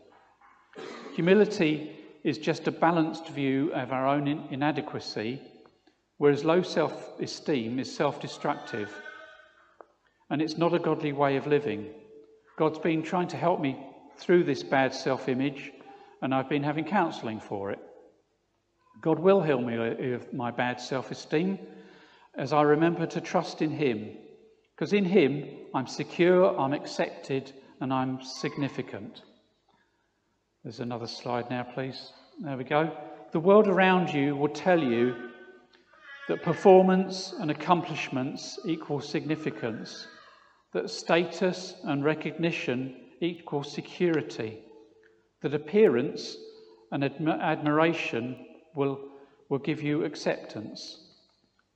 Humility 1.15 1.97
is 2.23 2.39
just 2.39 2.67
a 2.67 2.73
balanced 2.73 3.29
view 3.29 3.73
of 3.73 3.93
our 3.93 4.07
own 4.09 4.27
inadequacy, 4.51 5.41
whereas 6.19 6.45
low 6.45 6.63
self 6.63 7.21
esteem 7.21 7.79
is 7.79 7.95
self 7.95 8.21
destructive. 8.21 8.93
And 10.31 10.41
it's 10.41 10.57
not 10.57 10.75
a 10.75 10.79
godly 10.79 11.13
way 11.13 11.37
of 11.37 11.47
living. 11.47 11.91
God's 12.57 12.79
been 12.79 13.03
trying 13.03 13.29
to 13.29 13.37
help 13.37 13.61
me 13.61 13.77
through 14.17 14.45
this 14.45 14.63
bad 14.63 14.95
self 14.95 15.29
image, 15.29 15.73
and 16.23 16.35
I've 16.35 16.49
been 16.49 16.63
having 16.63 16.85
counseling 16.85 17.41
for 17.41 17.71
it. 17.71 17.81
God 19.01 19.19
will 19.19 19.43
heal 19.43 19.61
me 19.61 20.13
of 20.15 20.33
my 20.33 20.51
bad 20.51 20.81
self 20.81 21.11
esteem 21.11 21.59
as 22.37 22.53
I 22.53 22.63
remember 22.63 23.07
to 23.07 23.21
trust 23.21 23.63
in 23.63 23.71
Him, 23.71 24.17
because 24.75 24.93
in 24.93 25.05
Him 25.05 25.49
I'm 25.75 25.87
secure, 25.87 26.59
I'm 26.59 26.73
accepted, 26.73 27.53
and 27.81 27.93
I'm 27.93 28.23
significant. 28.23 29.23
There's 30.63 30.81
another 30.81 31.07
slide 31.07 31.51
now, 31.51 31.63
please. 31.63 32.13
There 32.43 32.57
we 32.57 32.65
go. 32.65 32.97
The 33.33 33.41
world 33.41 33.69
around 33.69 34.13
you 34.13 34.35
will 34.35 34.49
tell 34.49 34.83
you 34.83 35.31
that 36.29 36.43
performance 36.43 37.35
and 37.39 37.51
accomplishments 37.51 38.59
equal 38.65 39.01
significance, 39.01 40.07
that 40.73 40.89
status 40.91 41.75
and 41.85 42.05
recognition 42.05 42.97
equal 43.21 43.63
security, 43.63 44.61
that 45.43 45.55
appearance 45.55 46.37
and 46.93 47.03
admi- 47.03 47.41
admiration 47.41 48.47
will, 48.75 48.99
will 49.51 49.59
give 49.59 49.83
you 49.83 50.05
acceptance. 50.05 50.99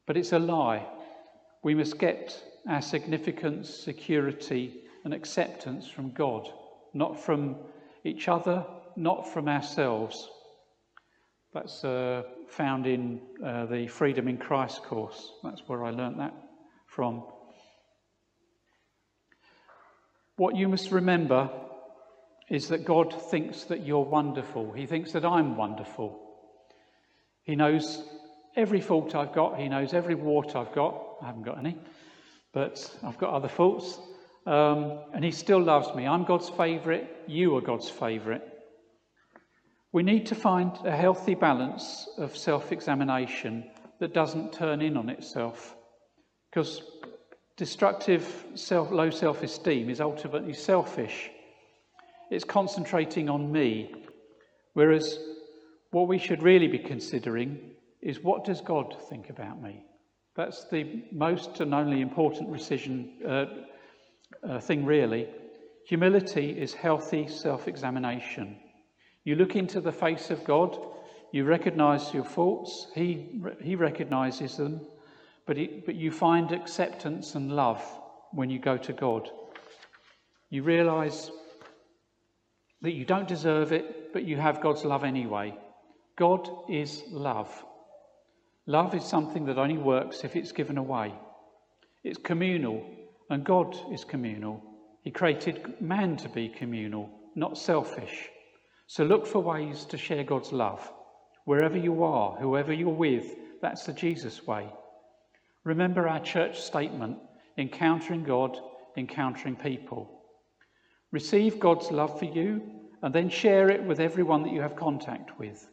But 0.07 0.17
it's 0.17 0.33
a 0.33 0.39
lie. 0.39 0.87
We 1.63 1.75
must 1.75 1.99
get 1.99 2.43
our 2.69 2.83
significance, 2.83 3.69
security, 3.69 4.83
and 5.05 5.15
acceptance 5.15 5.89
from 5.89 6.11
God, 6.11 6.49
not 6.95 7.19
from 7.19 7.57
each 8.05 8.29
other, 8.29 8.65
not 8.97 9.33
from 9.33 9.49
ourselves. 9.49 10.29
That's 11.55 11.85
uh, 11.85 12.23
found 12.49 12.87
in 12.87 13.21
uh, 13.45 13.67
the 13.67 13.87
Freedom 13.87 14.29
in 14.29 14.37
Christ 14.37 14.83
course. 14.83 15.33
That's 15.43 15.63
where 15.67 15.85
I 15.85 15.91
learnt 15.91 16.19
that 16.19 16.35
from. 16.87 17.25
What 20.37 20.57
you 20.57 20.69
must 20.69 20.93
remember 20.93 21.51
is 22.49 22.69
that 22.69 22.85
God 22.85 23.13
thinks 23.31 23.65
that 23.65 23.85
you're 23.85 24.05
wonderful. 24.05 24.73
He 24.73 24.87
thinks 24.87 25.13
that 25.13 25.25
I'm 25.25 25.57
wonderful. 25.57 26.21
He 27.43 27.57
knows 27.57 28.05
every 28.57 28.81
fault 28.81 29.15
I've 29.15 29.33
got, 29.33 29.59
He 29.59 29.69
knows 29.69 29.95
every 29.95 30.15
wart 30.15 30.55
I've 30.55 30.73
got. 30.73 31.08
I 31.23 31.27
haven't 31.27 31.43
got 31.43 31.59
any, 31.59 31.77
but 32.53 32.95
I've 33.03 33.19
got 33.19 33.35
other 33.35 33.49
faults. 33.49 33.99
Um, 34.47 35.01
and 35.13 35.25
He 35.25 35.31
still 35.31 35.63
loves 35.63 35.95
me. 35.95 36.07
I'm 36.07 36.25
God's 36.25 36.49
favourite. 36.49 37.09
You 37.27 37.57
are 37.57 37.61
God's 37.61 37.91
favourite. 37.91 38.43
We 39.93 40.03
need 40.03 40.27
to 40.27 40.35
find 40.35 40.73
a 40.85 40.95
healthy 40.95 41.35
balance 41.35 42.09
of 42.19 42.37
self 42.37 42.73
examination 42.73 43.71
that 44.01 44.15
doesn't 44.15 44.53
turn 44.53 44.81
in 44.81 44.97
on 44.97 45.09
itself. 45.09 45.77
Because 46.51 46.83
destructive 47.57 48.47
self, 48.55 48.91
low 48.91 49.11
self 49.11 49.43
esteem 49.43 49.91
is 49.91 50.01
ultimately 50.01 50.55
selfish. 50.55 51.31
It's 52.31 52.45
concentrating 52.45 53.29
on 53.29 53.51
me. 53.51 53.93
Whereas 54.75 55.19
what 55.91 56.09
we 56.09 56.19
should 56.19 56.43
really 56.43 56.69
be 56.69 56.79
considering 56.79 57.59
is 58.01 58.21
what 58.21 58.45
does 58.45 58.61
God 58.61 58.97
think 59.09 59.31
about 59.31 59.61
me? 59.61 59.85
That's 60.39 60.63
the 60.67 61.03
most 61.11 61.59
and 61.59 61.75
only 61.75 62.01
important 62.01 62.57
decision, 62.57 63.11
uh, 63.29 63.47
uh, 64.49 64.61
thing, 64.61 64.85
really. 64.85 65.27
Humility 65.89 66.51
is 66.51 66.73
healthy 66.73 67.27
self 67.27 67.67
examination. 67.67 68.57
You 69.25 69.35
look 69.35 69.57
into 69.57 69.81
the 69.81 69.91
face 69.91 70.31
of 70.31 70.45
God, 70.45 70.79
you 71.33 71.43
recognize 71.45 72.15
your 72.15 72.23
faults, 72.23 72.87
He, 72.95 73.43
he 73.61 73.75
recognizes 73.75 74.57
them, 74.57 74.81
but, 75.45 75.57
but 75.85 75.97
you 75.97 76.13
find 76.13 76.53
acceptance 76.53 77.35
and 77.35 77.51
love 77.51 77.83
when 78.31 78.49
you 78.49 78.61
go 78.61 78.77
to 78.77 78.93
God. 78.93 79.29
You 80.51 80.63
realize 80.63 81.33
that 82.83 82.93
you 82.93 83.05
don't 83.05 83.27
deserve 83.27 83.73
it, 83.73 84.13
but 84.13 84.23
you 84.23 84.37
have 84.37 84.61
God's 84.61 84.85
love 84.85 85.03
anyway. 85.03 85.59
God 86.15 86.49
is 86.69 87.03
love. 87.11 87.65
Love 88.69 88.95
is 88.95 89.03
something 89.03 89.47
that 89.47 89.57
only 89.57 89.79
works 89.79 90.25
if 90.25 90.37
it's 90.37 90.53
given 90.53 90.77
away. 90.77 91.15
It's 92.05 92.19
communal, 92.19 92.85
and 93.31 93.43
God 93.43 93.75
is 93.91 94.05
communal. 94.05 94.63
He 95.03 95.11
created 95.11 95.81
man 95.81 96.19
to 96.19 96.29
be 96.29 96.51
communal, 96.51 97.09
not 97.35 97.57
selfish. 97.57 98.29
So 98.87 99.05
look 99.05 99.27
for 99.27 99.39
ways 99.39 99.87
to 99.87 99.97
share 99.97 100.23
God's 100.23 100.53
love. 100.53 100.87
Wherever 101.47 101.79
you 101.79 102.05
are, 102.05 102.37
whoever 102.37 102.75
you're 102.75 102.91
with, 102.91 103.37
that's 103.63 103.85
the 103.85 103.95
Jesus 103.95 104.47
way. 104.47 104.69
Remember 105.65 106.07
our 106.07 106.21
church 106.21 106.61
statement 106.61 107.17
encountering 107.57 108.23
God, 108.23 108.59
encountering 108.99 109.57
people. 109.57 110.21
Receive 111.11 111.59
God's 111.59 111.91
love 111.91 112.19
for 112.19 112.27
you 112.27 112.61
and 113.03 113.15
then 113.15 113.31
share 113.31 113.71
it 113.71 113.83
with 113.83 113.99
everyone 113.99 114.43
that 114.43 114.53
you 114.53 114.61
have 114.61 114.77
contact 114.77 115.39
with. 115.39 115.67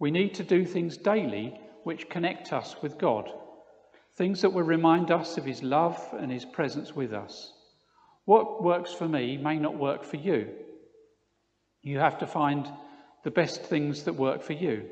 We 0.00 0.10
need 0.10 0.34
to 0.34 0.42
do 0.42 0.64
things 0.64 0.96
daily 0.96 1.60
which 1.84 2.08
connect 2.08 2.52
us 2.52 2.76
with 2.82 2.98
God, 2.98 3.30
things 4.16 4.42
that 4.42 4.52
will 4.52 4.62
remind 4.62 5.10
us 5.10 5.38
of 5.38 5.44
His 5.44 5.62
love 5.62 6.00
and 6.12 6.30
His 6.30 6.44
presence 6.44 6.94
with 6.94 7.12
us. 7.12 7.52
What 8.24 8.62
works 8.62 8.92
for 8.92 9.08
me 9.08 9.36
may 9.36 9.58
not 9.58 9.76
work 9.76 10.04
for 10.04 10.16
you. 10.16 10.48
You 11.82 11.98
have 11.98 12.18
to 12.18 12.26
find 12.26 12.68
the 13.24 13.30
best 13.30 13.62
things 13.64 14.04
that 14.04 14.14
work 14.14 14.42
for 14.42 14.52
you. 14.52 14.88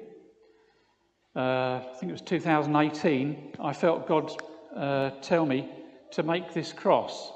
Uh, 1.35 1.41
I 1.41 1.97
think 1.99 2.11
it 2.11 2.13
was 2.13 2.23
2018, 2.23 3.55
I 3.61 3.73
felt 3.73 4.09
God 4.09 4.33
uh, 4.77 5.11
tell 5.23 5.47
me 5.47 5.69
to 6.13 6.23
make 6.25 6.53
this 6.53 6.73
cross. 6.73 7.33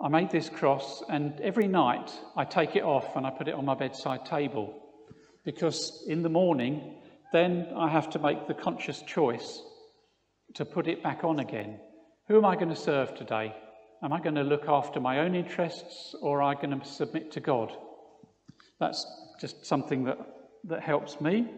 I 0.00 0.08
made 0.08 0.30
this 0.30 0.48
cross, 0.48 1.02
and 1.08 1.38
every 1.40 1.66
night 1.66 2.10
I 2.36 2.44
take 2.44 2.76
it 2.76 2.84
off 2.84 3.16
and 3.16 3.26
I 3.26 3.30
put 3.30 3.48
it 3.48 3.54
on 3.54 3.64
my 3.64 3.74
bedside 3.74 4.24
table 4.24 4.74
because 5.44 6.04
in 6.06 6.22
the 6.22 6.28
morning, 6.28 6.94
then 7.32 7.68
I 7.76 7.88
have 7.88 8.10
to 8.10 8.18
make 8.18 8.46
the 8.46 8.54
conscious 8.54 9.02
choice 9.02 9.62
to 10.54 10.64
put 10.64 10.86
it 10.86 11.02
back 11.02 11.24
on 11.24 11.40
again. 11.40 11.78
Who 12.28 12.36
am 12.38 12.44
I 12.44 12.54
going 12.54 12.68
to 12.70 12.76
serve 12.76 13.14
today? 13.14 13.54
Am 14.02 14.12
I 14.12 14.20
going 14.20 14.36
to 14.36 14.42
look 14.42 14.68
after 14.68 15.00
my 15.00 15.20
own 15.20 15.34
interests 15.34 16.14
or 16.20 16.42
am 16.42 16.48
I 16.48 16.54
going 16.54 16.78
to 16.78 16.86
submit 16.86 17.32
to 17.32 17.40
God? 17.40 17.72
That's 18.78 19.06
just 19.40 19.66
something 19.66 20.04
that, 20.04 20.18
that 20.64 20.82
helps 20.82 21.20
me. 21.20 21.48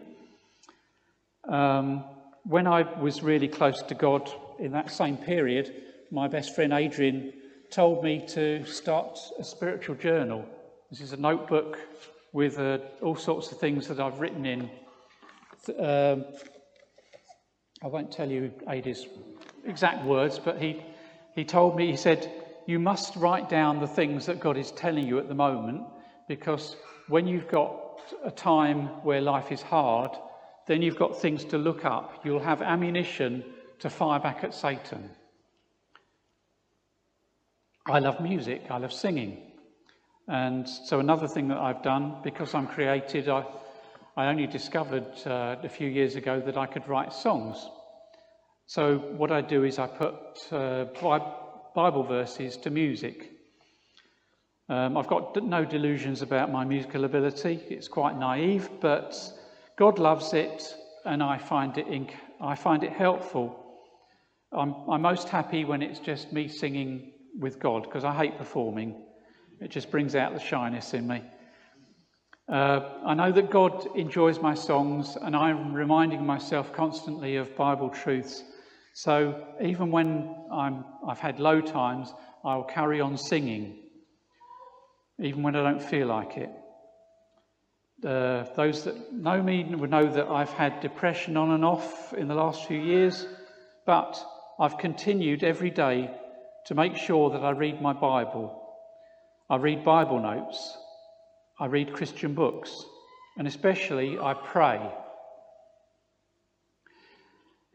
Um, 1.47 2.03
when 2.43 2.67
I 2.67 2.81
was 2.99 3.21
really 3.21 3.47
close 3.47 3.81
to 3.83 3.95
God 3.95 4.31
in 4.59 4.71
that 4.71 4.91
same 4.91 5.17
period, 5.17 5.83
my 6.09 6.27
best 6.27 6.55
friend 6.55 6.73
Adrian 6.73 7.33
told 7.69 8.03
me 8.03 8.25
to 8.29 8.65
start 8.65 9.19
a 9.39 9.43
spiritual 9.43 9.95
journal. 9.95 10.45
This 10.89 11.01
is 11.01 11.13
a 11.13 11.17
notebook 11.17 11.79
with 12.33 12.59
uh, 12.59 12.79
all 13.01 13.15
sorts 13.15 13.51
of 13.51 13.59
things 13.59 13.87
that 13.87 13.99
I've 13.99 14.19
written 14.19 14.45
in. 14.45 14.69
Um, 15.69 16.25
I 17.83 17.87
won't 17.87 18.11
tell 18.11 18.29
you 18.29 18.51
Ada's 18.67 19.07
exact 19.65 20.05
words, 20.05 20.39
but 20.39 20.61
he, 20.61 20.83
he 21.35 21.43
told 21.43 21.75
me, 21.75 21.89
he 21.89 21.97
said, 21.97 22.31
You 22.67 22.79
must 22.79 23.15
write 23.15 23.49
down 23.49 23.79
the 23.79 23.87
things 23.87 24.25
that 24.25 24.39
God 24.39 24.57
is 24.57 24.71
telling 24.71 25.07
you 25.07 25.19
at 25.19 25.27
the 25.27 25.35
moment, 25.35 25.83
because 26.27 26.75
when 27.07 27.27
you've 27.27 27.47
got 27.47 27.99
a 28.23 28.31
time 28.31 28.87
where 29.03 29.21
life 29.21 29.51
is 29.51 29.61
hard, 29.61 30.11
then 30.67 30.81
you've 30.81 30.97
got 30.97 31.19
things 31.19 31.43
to 31.45 31.57
look 31.57 31.85
up. 31.85 32.21
You'll 32.23 32.39
have 32.39 32.61
ammunition 32.61 33.43
to 33.79 33.89
fire 33.89 34.19
back 34.19 34.43
at 34.43 34.53
Satan. 34.53 35.09
I 37.87 37.99
love 37.99 38.21
music, 38.21 38.63
I 38.69 38.77
love 38.77 38.93
singing. 38.93 39.37
And 40.27 40.69
so, 40.69 40.99
another 40.99 41.27
thing 41.27 41.47
that 41.47 41.57
I've 41.57 41.81
done, 41.81 42.17
because 42.23 42.53
I'm 42.53 42.67
created, 42.67 43.27
I, 43.27 43.43
I 44.17 44.27
only 44.27 44.45
discovered 44.45 45.07
uh, 45.25 45.55
a 45.63 45.69
few 45.69 45.87
years 45.87 46.15
ago 46.15 46.41
that 46.45 46.57
I 46.57 46.65
could 46.65 46.87
write 46.87 47.13
songs. 47.13 47.69
So, 48.65 48.97
what 48.97 49.31
I 49.31 49.39
do 49.39 49.63
is 49.63 49.79
I 49.79 49.87
put 49.87 50.51
uh, 50.51 50.85
Bible 51.73 52.03
verses 52.03 52.57
to 52.57 52.69
music. 52.69 53.31
Um, 54.67 54.97
I've 54.97 55.07
got 55.07 55.41
no 55.41 55.63
delusions 55.63 56.21
about 56.21 56.51
my 56.51 56.65
musical 56.65 57.05
ability, 57.05 57.61
it's 57.69 57.87
quite 57.87 58.17
naive, 58.17 58.69
but 58.81 59.15
God 59.77 59.97
loves 59.97 60.33
it, 60.33 60.75
and 61.05 61.23
I 61.23 61.37
find 61.37 61.77
it, 61.77 61.87
inc- 61.87 62.15
I 62.41 62.55
find 62.55 62.83
it 62.83 62.91
helpful. 62.91 63.57
I'm, 64.51 64.75
I'm 64.89 65.01
most 65.01 65.29
happy 65.29 65.63
when 65.63 65.81
it's 65.81 65.99
just 65.99 66.33
me 66.33 66.49
singing 66.49 67.13
with 67.39 67.59
God 67.59 67.83
because 67.83 68.03
I 68.03 68.13
hate 68.13 68.37
performing. 68.37 69.05
It 69.61 69.71
just 69.71 69.89
brings 69.89 70.15
out 70.15 70.33
the 70.33 70.39
shyness 70.39 70.93
in 70.93 71.07
me. 71.07 71.23
Uh, 72.51 72.99
I 73.05 73.13
know 73.13 73.31
that 73.31 73.49
God 73.49 73.95
enjoys 73.95 74.41
my 74.41 74.53
songs, 74.55 75.15
and 75.15 75.37
I'm 75.37 75.73
reminding 75.73 76.25
myself 76.25 76.73
constantly 76.73 77.37
of 77.37 77.55
Bible 77.55 77.89
truths. 77.89 78.43
So 78.93 79.47
even 79.61 79.89
when 79.89 80.35
I'm, 80.51 80.83
I've 81.07 81.19
had 81.19 81.39
low 81.39 81.61
times, 81.61 82.13
I'll 82.43 82.65
carry 82.65 82.99
on 82.99 83.17
singing, 83.17 83.77
even 85.17 85.43
when 85.43 85.55
I 85.55 85.63
don't 85.63 85.81
feel 85.81 86.07
like 86.07 86.35
it. 86.35 86.49
Uh, 88.05 88.43
those 88.57 88.83
that 88.83 89.13
know 89.13 89.41
me 89.41 89.63
would 89.63 89.91
know 89.91 90.11
that 90.11 90.27
I've 90.27 90.51
had 90.51 90.81
depression 90.81 91.37
on 91.37 91.51
and 91.51 91.63
off 91.63 92.13
in 92.13 92.27
the 92.27 92.35
last 92.35 92.65
few 92.65 92.81
years, 92.81 93.25
but 93.85 94.21
I've 94.59 94.77
continued 94.77 95.45
every 95.45 95.69
day 95.69 96.09
to 96.65 96.75
make 96.75 96.97
sure 96.97 97.29
that 97.29 97.43
I 97.43 97.51
read 97.51 97.81
my 97.81 97.93
Bible 97.93 98.57
I 99.51 99.57
read 99.57 99.83
Bible 99.83 100.21
notes, 100.21 100.77
I 101.61 101.67
read 101.67 101.93
Christian 101.93 102.33
books, 102.33 102.85
and 103.37 103.47
especially 103.47 104.17
I 104.17 104.33
pray. 104.33 104.81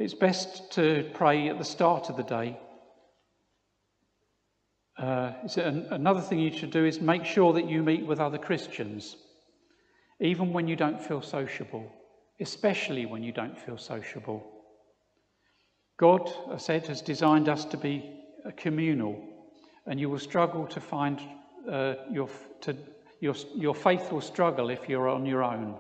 It's 0.01 0.13
best 0.13 0.73
to 0.73 1.09
pray 1.15 1.49
at 1.49 1.59
the 1.59 1.65
start 1.65 2.11
of 2.11 2.17
the 2.17 2.25
day. 2.25 2.59
Uh, 4.99 5.35
another 5.93 6.21
thing 6.21 6.41
you 6.41 6.51
should 6.51 6.73
do 6.73 6.85
is 6.85 7.01
make 7.01 7.25
sure 7.25 7.53
that 7.53 7.71
you 7.71 7.85
meet 7.85 8.05
with 8.05 8.19
other 8.19 8.39
Christians, 8.39 9.19
even 10.21 10.53
when 10.53 10.67
you 10.67 10.75
don't 10.75 11.01
feel 11.01 11.23
sociable, 11.23 11.89
especially 12.41 13.07
when 13.07 13.23
you 13.23 13.31
don't 13.31 13.57
feel 13.57 13.79
sociable. 13.79 14.45
God, 15.97 16.29
I 16.51 16.57
said, 16.57 16.89
has 16.89 17.03
designed 17.03 17.49
us 17.49 17.65
to 17.67 17.77
be 17.77 18.19
communal, 18.57 19.23
and 19.87 20.01
you 20.01 20.11
will 20.11 20.19
struggle 20.19 20.67
to 20.67 20.81
find 20.81 21.21
uh, 21.71 21.95
your, 22.11 22.29
to, 22.63 22.77
your, 23.21 23.35
your 23.55 23.75
faith 23.75 24.13
will 24.13 24.21
struggle 24.21 24.71
if 24.71 24.89
you're 24.89 25.09
on 25.09 25.27
your 25.27 25.43
own. 25.43 25.77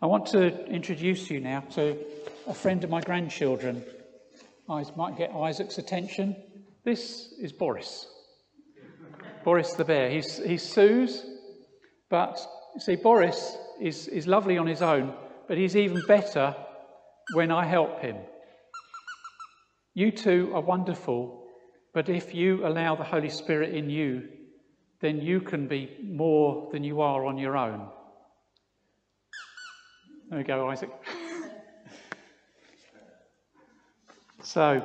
I 0.00 0.06
want 0.06 0.26
to 0.26 0.66
introduce 0.66 1.30
you 1.30 1.40
now 1.40 1.60
to 1.72 1.96
a 2.46 2.54
friend 2.54 2.84
of 2.84 2.90
my 2.90 3.00
grandchildren. 3.00 3.82
I 4.68 4.84
might 4.96 5.16
get 5.16 5.30
Isaac's 5.30 5.78
attention. 5.78 6.36
This 6.84 7.32
is 7.40 7.52
Boris. 7.52 8.06
Boris 9.44 9.72
the 9.74 9.84
bear. 9.84 10.10
He's, 10.10 10.38
he's 10.38 10.62
Sue's, 10.62 11.24
but 12.10 12.38
see, 12.78 12.96
Boris 12.96 13.56
is, 13.80 14.08
is 14.08 14.26
lovely 14.26 14.58
on 14.58 14.66
his 14.66 14.82
own, 14.82 15.14
but 15.48 15.56
he's 15.56 15.76
even 15.76 16.02
better 16.06 16.54
when 17.34 17.50
I 17.50 17.64
help 17.64 18.00
him. 18.00 18.16
You 19.94 20.10
two 20.10 20.52
are 20.54 20.60
wonderful 20.60 21.46
but 21.96 22.10
if 22.10 22.34
you 22.34 22.66
allow 22.66 22.94
the 22.94 23.04
Holy 23.04 23.30
Spirit 23.30 23.74
in 23.74 23.88
you, 23.88 24.28
then 25.00 25.20
you 25.20 25.40
can 25.40 25.68
be 25.68 25.96
more 26.02 26.68
than 26.72 26.84
you 26.84 27.00
are 27.00 27.26
on 27.26 27.38
your 27.38 27.56
own. 27.56 27.88
There 30.30 30.38
we 30.38 30.44
go, 30.44 30.70
Isaac. 30.70 30.90
so, 34.42 34.84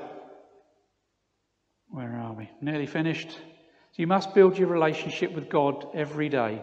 where 1.90 2.16
are 2.16 2.34
we? 2.34 2.50
Nearly 2.62 2.86
finished. 2.86 3.32
So 3.32 3.98
you 3.98 4.08
must 4.08 4.34
build 4.34 4.58
your 4.58 4.70
relationship 4.70 5.34
with 5.34 5.50
God 5.50 5.88
every 5.94 6.30
day. 6.30 6.62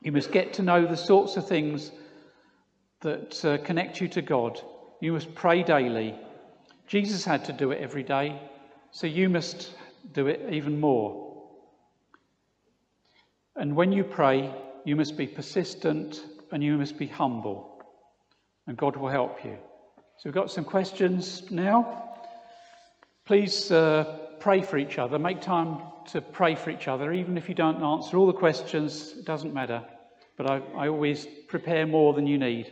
You 0.00 0.12
must 0.12 0.32
get 0.32 0.54
to 0.54 0.62
know 0.62 0.86
the 0.86 0.96
sorts 0.96 1.36
of 1.36 1.46
things 1.46 1.90
that 3.00 3.44
uh, 3.44 3.58
connect 3.58 4.00
you 4.00 4.08
to 4.08 4.22
God. 4.22 4.60
You 5.00 5.12
must 5.12 5.34
pray 5.34 5.62
daily. 5.62 6.14
Jesus 6.86 7.24
had 7.24 7.44
to 7.46 7.52
do 7.52 7.70
it 7.70 7.80
every 7.80 8.02
day, 8.02 8.40
so 8.90 9.06
you 9.06 9.28
must 9.28 9.72
do 10.12 10.26
it 10.26 10.52
even 10.52 10.80
more. 10.80 11.31
And 13.56 13.76
when 13.76 13.92
you 13.92 14.04
pray, 14.04 14.54
you 14.84 14.96
must 14.96 15.16
be 15.16 15.26
persistent 15.26 16.24
and 16.50 16.62
you 16.62 16.76
must 16.76 16.98
be 16.98 17.06
humble, 17.06 17.82
and 18.66 18.76
God 18.76 18.96
will 18.96 19.08
help 19.08 19.44
you. 19.44 19.56
So 20.18 20.22
we've 20.24 20.34
got 20.34 20.50
some 20.50 20.64
questions 20.64 21.50
now. 21.50 22.10
Please 23.24 23.70
uh, 23.70 24.18
pray 24.40 24.62
for 24.62 24.78
each 24.78 24.98
other. 24.98 25.18
Make 25.18 25.40
time 25.40 25.78
to 26.08 26.20
pray 26.20 26.54
for 26.54 26.70
each 26.70 26.88
other. 26.88 27.12
Even 27.12 27.38
if 27.38 27.48
you 27.48 27.54
don't 27.54 27.82
answer 27.82 28.16
all 28.16 28.26
the 28.26 28.32
questions, 28.32 29.14
it 29.18 29.24
doesn't 29.24 29.54
matter. 29.54 29.82
But 30.36 30.50
I, 30.50 30.62
I 30.76 30.88
always 30.88 31.26
prepare 31.48 31.86
more 31.86 32.12
than 32.12 32.26
you 32.26 32.38
need. 32.38 32.70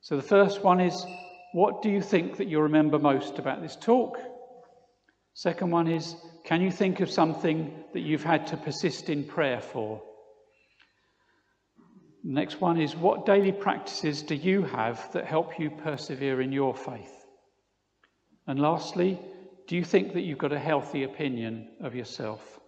So 0.00 0.16
the 0.16 0.22
first 0.22 0.64
one 0.64 0.80
is 0.80 1.06
what 1.52 1.82
do 1.82 1.90
you 1.90 2.00
think 2.00 2.38
that 2.38 2.48
you'll 2.48 2.62
remember 2.62 2.98
most 2.98 3.38
about 3.38 3.62
this 3.62 3.76
talk? 3.76 4.18
Second 5.34 5.70
one 5.70 5.86
is 5.86 6.16
can 6.44 6.60
you 6.60 6.70
think 6.70 7.00
of 7.00 7.10
something 7.10 7.72
that 7.92 8.00
you've 8.00 8.24
had 8.24 8.48
to 8.48 8.56
persist 8.56 9.08
in 9.08 9.24
prayer 9.24 9.60
for? 9.60 10.02
Next 12.24 12.60
one 12.60 12.80
is 12.80 12.94
what 12.96 13.26
daily 13.26 13.52
practices 13.52 14.22
do 14.22 14.34
you 14.34 14.62
have 14.62 15.12
that 15.12 15.26
help 15.26 15.58
you 15.58 15.70
persevere 15.70 16.40
in 16.40 16.52
your 16.52 16.74
faith? 16.74 17.26
And 18.46 18.60
lastly, 18.60 19.20
do 19.66 19.76
you 19.76 19.84
think 19.84 20.14
that 20.14 20.22
you've 20.22 20.38
got 20.38 20.52
a 20.52 20.58
healthy 20.58 21.04
opinion 21.04 21.68
of 21.80 21.94
yourself? 21.94 22.60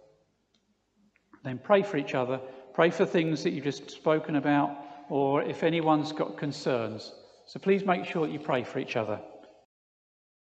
Then 1.43 1.59
pray 1.59 1.83
for 1.83 1.97
each 1.97 2.15
other. 2.15 2.39
Pray 2.73 2.89
for 2.89 3.05
things 3.05 3.43
that 3.43 3.51
you've 3.51 3.63
just 3.63 3.91
spoken 3.91 4.35
about, 4.35 4.77
or 5.09 5.43
if 5.43 5.63
anyone's 5.63 6.11
got 6.11 6.37
concerns. 6.37 7.13
So 7.45 7.59
please 7.59 7.85
make 7.85 8.05
sure 8.05 8.25
that 8.25 8.33
you 8.33 8.39
pray 8.39 8.63
for 8.63 8.79
each 8.79 8.95
other. 8.95 9.19